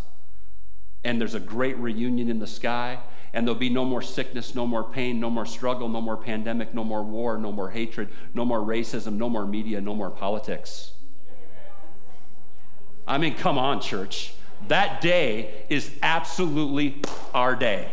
and 1.08 1.18
there's 1.18 1.34
a 1.34 1.40
great 1.40 1.74
reunion 1.78 2.28
in 2.28 2.38
the 2.38 2.46
sky, 2.46 2.98
and 3.32 3.46
there'll 3.46 3.58
be 3.58 3.70
no 3.70 3.82
more 3.82 4.02
sickness, 4.02 4.54
no 4.54 4.66
more 4.66 4.84
pain, 4.84 5.18
no 5.18 5.30
more 5.30 5.46
struggle, 5.46 5.88
no 5.88 6.02
more 6.02 6.18
pandemic, 6.18 6.74
no 6.74 6.84
more 6.84 7.02
war, 7.02 7.38
no 7.38 7.50
more 7.50 7.70
hatred, 7.70 8.10
no 8.34 8.44
more 8.44 8.60
racism, 8.60 9.14
no 9.14 9.30
more 9.30 9.46
media, 9.46 9.80
no 9.80 9.94
more 9.94 10.10
politics. 10.10 10.92
I 13.06 13.16
mean, 13.16 13.36
come 13.36 13.56
on, 13.56 13.80
church. 13.80 14.34
That 14.66 15.00
day 15.00 15.64
is 15.70 15.90
absolutely 16.02 17.00
our 17.32 17.56
day. 17.56 17.90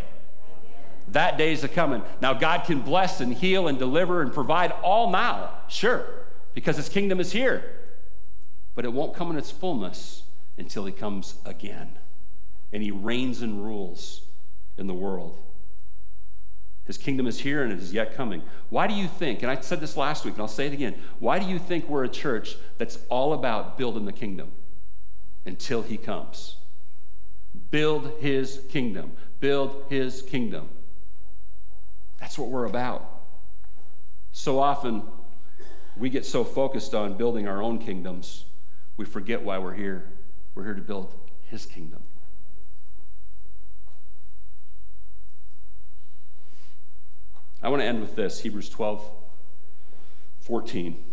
That 1.08 1.38
day 1.38 1.54
is 1.54 1.64
a 1.64 1.70
coming. 1.70 2.04
Now, 2.20 2.34
God 2.34 2.66
can 2.66 2.82
bless 2.82 3.22
and 3.22 3.34
heal 3.34 3.70
and 3.70 3.80
deliver 3.80 4.24
and 4.24 4.34
provide 4.34 4.72
all 4.84 5.10
now, 5.10 5.52
sure, 5.70 6.06
because 6.54 6.76
His 6.76 6.90
kingdom 6.90 7.22
is 7.22 7.32
here. 7.32 7.64
But 8.74 8.84
it 8.84 8.92
won't 8.92 9.14
come 9.14 9.32
in 9.32 9.38
its 9.38 9.52
fullness 9.52 10.24
until 10.58 10.84
He 10.84 10.92
comes 10.92 11.36
again 11.46 11.98
and 12.76 12.84
He 12.84 12.92
reigns 12.92 13.42
and 13.42 13.64
rules 13.64 14.24
in 14.78 14.86
the 14.86 14.94
world. 14.94 15.40
His 16.84 16.98
kingdom 16.98 17.26
is 17.26 17.40
here 17.40 17.64
and 17.64 17.72
it 17.72 17.80
is 17.80 17.94
yet 17.94 18.16
coming. 18.16 18.42
Why 18.70 18.86
do 18.86 18.94
you 18.94 19.08
think, 19.08 19.44
and 19.44 19.50
I 19.50 19.62
said 19.62 19.80
this 19.80 19.96
last 19.96 20.26
week 20.26 20.34
and 20.34 20.42
I'll 20.42 20.50
say 20.50 20.68
it 20.68 20.74
again, 20.74 20.94
why 21.20 21.40
do 21.40 21.46
you 21.46 21.58
think 21.58 21.88
we're 21.88 22.04
a 22.04 22.10
church 22.10 22.58
that's 22.78 23.00
all 23.08 23.32
about 23.32 23.78
building 23.78 24.04
the 24.04 24.12
kingdom 24.12 24.52
until 25.46 25.84
he 25.84 25.96
comes? 25.96 26.58
Build 27.72 28.12
his 28.20 28.60
kingdom. 28.68 29.14
Build 29.40 29.86
his 29.88 30.22
kingdom. 30.22 30.68
That's 32.20 32.38
what 32.38 32.50
we're 32.50 32.66
about. 32.66 33.10
So 34.34 34.60
often, 34.60 35.04
we 35.96 36.10
get 36.10 36.26
so 36.26 36.44
focused 36.44 36.94
on 36.94 37.16
building 37.16 37.48
our 37.48 37.64
own 37.64 37.80
kingdoms, 37.80 38.44
we 38.98 39.06
forget 39.06 39.44
why 39.44 39.60
we're 39.60 39.76
here. 39.76 40.10
We're 40.56 40.66
here 40.66 40.74
to 40.74 40.82
build 40.82 41.14
his 41.50 41.66
kingdom. 41.66 42.05
I 47.66 47.70
want 47.70 47.82
to 47.82 47.88
end 47.88 48.00
with 48.00 48.16
this 48.16 48.42
Hebrews 48.42 48.70
12, 48.70 49.04
14. 50.42 51.04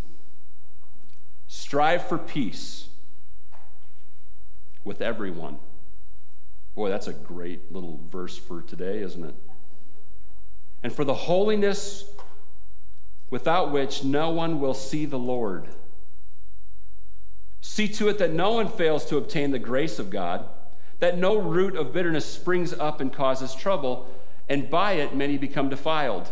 Strive 1.49 2.07
for 2.07 2.19
peace 2.19 2.89
with 4.85 5.01
everyone. 5.01 5.61
Boy, 6.75 6.91
that's 6.91 7.07
a 7.07 7.15
great 7.15 7.73
little 7.73 8.01
verse 8.11 8.37
for 8.37 8.61
today, 8.61 9.01
isn't 9.01 9.25
it? 9.25 9.35
And 10.83 10.93
for 10.93 11.05
the 11.05 11.15
holiness 11.15 12.05
without 13.31 13.73
which 13.73 14.05
no 14.05 14.29
one 14.29 14.61
will 14.61 14.75
see 14.75 15.07
the 15.07 15.19
Lord. 15.19 15.69
See 17.63 17.89
to 17.89 18.11
it 18.11 18.19
that 18.19 18.35
no 18.35 18.53
one 18.53 18.69
fails 18.69 19.07
to 19.07 19.17
obtain 19.17 19.53
the 19.53 19.59
grace 19.59 19.99
of 19.99 20.11
God, 20.11 20.45
that 20.99 21.17
no 21.17 21.39
root 21.39 21.77
of 21.77 21.95
bitterness 21.95 22.27
springs 22.27 22.75
up 22.75 23.01
and 23.01 23.11
causes 23.11 23.55
trouble, 23.55 24.07
and 24.51 24.69
by 24.69 24.93
it 24.93 25.17
many 25.17 25.39
become 25.39 25.71
defiled 25.71 26.31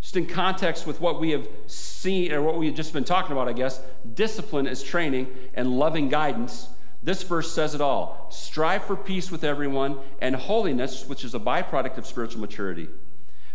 just 0.00 0.16
in 0.16 0.26
context 0.26 0.86
with 0.86 1.00
what 1.00 1.20
we 1.20 1.30
have 1.30 1.46
seen, 1.66 2.32
or 2.32 2.42
what 2.42 2.56
we 2.56 2.66
have 2.66 2.74
just 2.74 2.92
been 2.92 3.04
talking 3.04 3.32
about, 3.32 3.48
I 3.48 3.52
guess, 3.52 3.80
discipline 4.14 4.66
is 4.66 4.82
training 4.82 5.28
and 5.54 5.78
loving 5.78 6.08
guidance. 6.08 6.68
This 7.02 7.22
verse 7.22 7.52
says 7.52 7.74
it 7.74 7.80
all. 7.80 8.26
Strive 8.30 8.84
for 8.84 8.96
peace 8.96 9.30
with 9.30 9.44
everyone 9.44 9.98
and 10.20 10.34
holiness, 10.34 11.06
which 11.06 11.24
is 11.24 11.34
a 11.34 11.38
byproduct 11.38 11.98
of 11.98 12.06
spiritual 12.06 12.40
maturity. 12.40 12.88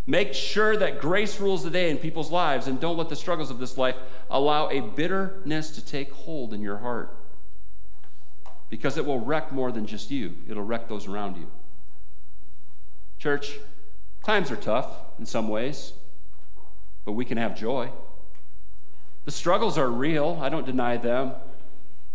Make 0.08 0.36
sure 0.36 0.78
that 0.78 1.02
grace 1.02 1.40
rules 1.40 1.64
the 1.64 1.72
day 1.72 1.90
in 1.90 1.98
people's 1.98 2.30
lives 2.30 2.68
and 2.68 2.80
don't 2.80 2.98
let 2.98 3.10
the 3.10 3.16
struggles 3.16 3.50
of 3.50 3.58
this 3.58 3.76
life 3.76 3.96
allow 4.30 4.70
a 4.70 4.82
bitterness 4.82 5.72
to 5.72 5.84
take 5.84 6.12
hold 6.12 6.54
in 6.54 6.62
your 6.62 6.78
heart. 6.78 7.18
Because 8.70 8.98
it 8.98 9.06
will 9.06 9.20
wreck 9.20 9.52
more 9.52 9.72
than 9.72 9.88
just 9.88 10.12
you, 10.12 10.36
it'll 10.48 10.64
wreck 10.64 10.88
those 10.88 11.08
around 11.08 11.38
you. 11.38 11.50
Church, 13.18 13.58
times 14.24 14.52
are 14.52 14.56
tough 14.56 14.90
in 15.18 15.26
some 15.26 15.48
ways 15.48 15.94
but 17.06 17.14
we 17.14 17.24
can 17.24 17.38
have 17.38 17.56
joy. 17.56 17.92
The 19.26 19.32
struggles 19.32 19.78
are 19.78 19.90
real, 19.90 20.40
I 20.42 20.50
don't 20.50 20.66
deny 20.66 20.98
them, 20.98 21.34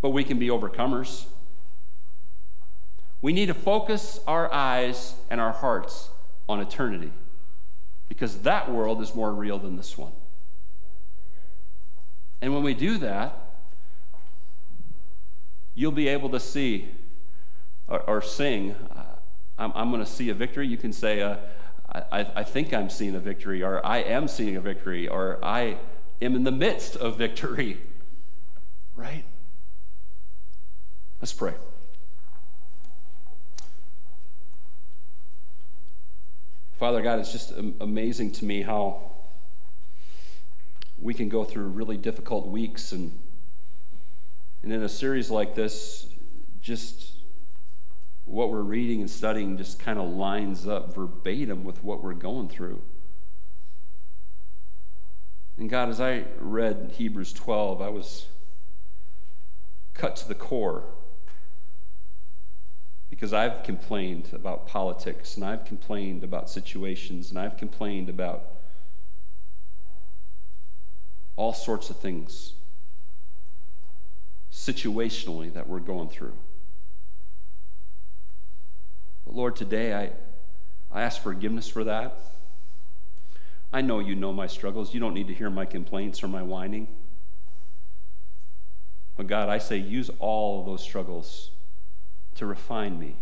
but 0.02 0.10
we 0.10 0.24
can 0.24 0.38
be 0.38 0.48
overcomers. 0.48 1.24
We 3.22 3.32
need 3.32 3.46
to 3.46 3.54
focus 3.54 4.20
our 4.26 4.52
eyes 4.52 5.14
and 5.30 5.40
our 5.40 5.52
hearts 5.52 6.10
on 6.48 6.60
eternity 6.60 7.12
because 8.08 8.38
that 8.42 8.70
world 8.70 9.00
is 9.00 9.14
more 9.14 9.32
real 9.32 9.58
than 9.58 9.76
this 9.76 9.96
one. 9.96 10.12
And 12.40 12.54
when 12.54 12.62
we 12.62 12.74
do 12.74 12.98
that, 12.98 13.36
you'll 15.74 15.92
be 15.92 16.08
able 16.08 16.30
to 16.30 16.40
see 16.40 16.88
or, 17.86 18.00
or 18.02 18.22
sing, 18.22 18.72
uh, 18.94 19.04
I'm, 19.58 19.72
I'm 19.74 19.90
going 19.90 20.02
to 20.02 20.10
see 20.10 20.30
a 20.30 20.34
victory. 20.34 20.66
You 20.66 20.78
can 20.78 20.92
say, 20.92 21.20
uh, 21.20 21.36
I, 21.92 22.26
I 22.36 22.44
think 22.44 22.72
I'm 22.72 22.88
seeing 22.88 23.14
a 23.14 23.20
victory, 23.20 23.62
or 23.62 23.84
I 23.84 23.98
am 23.98 24.28
seeing 24.28 24.56
a 24.56 24.60
victory, 24.60 25.08
or 25.08 25.38
I 25.42 25.78
am 26.22 26.36
in 26.36 26.44
the 26.44 26.52
midst 26.52 26.96
of 26.96 27.16
victory. 27.16 27.78
Right? 28.96 29.24
Let's 31.20 31.32
pray. 31.32 31.54
Father 36.78 37.02
God, 37.02 37.18
it's 37.18 37.32
just 37.32 37.52
amazing 37.80 38.32
to 38.32 38.44
me 38.44 38.62
how 38.62 39.10
we 41.00 41.14
can 41.14 41.28
go 41.28 41.44
through 41.44 41.68
really 41.68 41.96
difficult 41.96 42.46
weeks 42.46 42.92
and 42.92 43.18
and 44.62 44.72
in 44.72 44.82
a 44.82 44.88
series 44.88 45.30
like 45.30 45.54
this, 45.54 46.06
just 46.60 47.12
what 48.30 48.50
we're 48.50 48.62
reading 48.62 49.00
and 49.00 49.10
studying 49.10 49.56
just 49.56 49.80
kind 49.80 49.98
of 49.98 50.08
lines 50.08 50.66
up 50.66 50.94
verbatim 50.94 51.64
with 51.64 51.82
what 51.82 52.02
we're 52.02 52.14
going 52.14 52.48
through. 52.48 52.80
And 55.58 55.68
God, 55.68 55.88
as 55.88 56.00
I 56.00 56.24
read 56.38 56.92
Hebrews 56.96 57.32
12, 57.32 57.82
I 57.82 57.88
was 57.88 58.26
cut 59.94 60.14
to 60.16 60.28
the 60.28 60.34
core 60.34 60.84
because 63.10 63.32
I've 63.32 63.64
complained 63.64 64.30
about 64.32 64.66
politics 64.66 65.34
and 65.36 65.44
I've 65.44 65.64
complained 65.64 66.22
about 66.22 66.48
situations 66.48 67.30
and 67.30 67.38
I've 67.38 67.56
complained 67.56 68.08
about 68.08 68.44
all 71.34 71.52
sorts 71.52 71.90
of 71.90 71.96
things 71.96 72.52
situationally 74.52 75.52
that 75.52 75.68
we're 75.68 75.80
going 75.80 76.08
through. 76.08 76.34
But 79.30 79.36
Lord, 79.36 79.54
today 79.54 79.94
I, 79.94 80.10
I 80.90 81.02
ask 81.02 81.22
forgiveness 81.22 81.68
for 81.68 81.84
that. 81.84 82.16
I 83.72 83.80
know 83.80 84.00
you 84.00 84.16
know 84.16 84.32
my 84.32 84.48
struggles. 84.48 84.92
You 84.92 84.98
don't 84.98 85.14
need 85.14 85.28
to 85.28 85.34
hear 85.34 85.48
my 85.48 85.66
complaints 85.66 86.24
or 86.24 86.26
my 86.26 86.42
whining. 86.42 86.88
But 89.16 89.28
God, 89.28 89.48
I 89.48 89.58
say, 89.58 89.76
use 89.76 90.10
all 90.18 90.64
those 90.64 90.82
struggles 90.82 91.50
to 92.34 92.44
refine 92.44 92.98
me. 92.98 93.14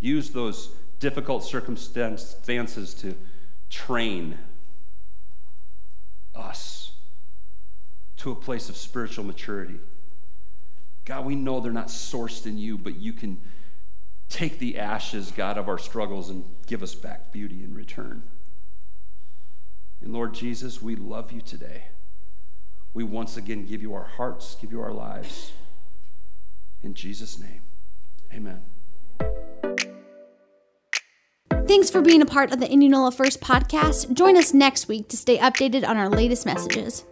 Use 0.00 0.28
those 0.28 0.72
difficult 1.00 1.44
circumstances 1.44 2.92
to 2.92 3.16
train 3.70 4.36
us 6.34 6.92
to 8.18 8.30
a 8.30 8.36
place 8.36 8.68
of 8.68 8.76
spiritual 8.76 9.24
maturity. 9.24 9.80
God, 11.04 11.24
we 11.24 11.34
know 11.34 11.60
they're 11.60 11.72
not 11.72 11.88
sourced 11.88 12.46
in 12.46 12.56
you, 12.56 12.78
but 12.78 12.96
you 12.96 13.12
can 13.12 13.40
take 14.28 14.58
the 14.58 14.78
ashes, 14.78 15.30
God, 15.30 15.58
of 15.58 15.68
our 15.68 15.78
struggles 15.78 16.30
and 16.30 16.44
give 16.66 16.82
us 16.82 16.94
back 16.94 17.30
beauty 17.30 17.62
in 17.62 17.74
return. 17.74 18.22
And 20.00 20.12
Lord 20.12 20.34
Jesus, 20.34 20.80
we 20.82 20.96
love 20.96 21.30
you 21.30 21.40
today. 21.40 21.84
We 22.94 23.04
once 23.04 23.36
again 23.36 23.66
give 23.66 23.82
you 23.82 23.92
our 23.94 24.04
hearts, 24.04 24.56
give 24.60 24.72
you 24.72 24.80
our 24.80 24.92
lives. 24.92 25.52
In 26.82 26.94
Jesus' 26.94 27.38
name, 27.38 27.62
amen. 28.32 28.62
Thanks 31.66 31.90
for 31.90 32.02
being 32.02 32.22
a 32.22 32.26
part 32.26 32.52
of 32.52 32.60
the 32.60 32.70
Indianola 32.70 33.10
First 33.10 33.40
podcast. 33.40 34.12
Join 34.12 34.36
us 34.36 34.52
next 34.52 34.86
week 34.86 35.08
to 35.08 35.16
stay 35.16 35.38
updated 35.38 35.86
on 35.86 35.96
our 35.96 36.08
latest 36.08 36.44
messages. 36.46 37.04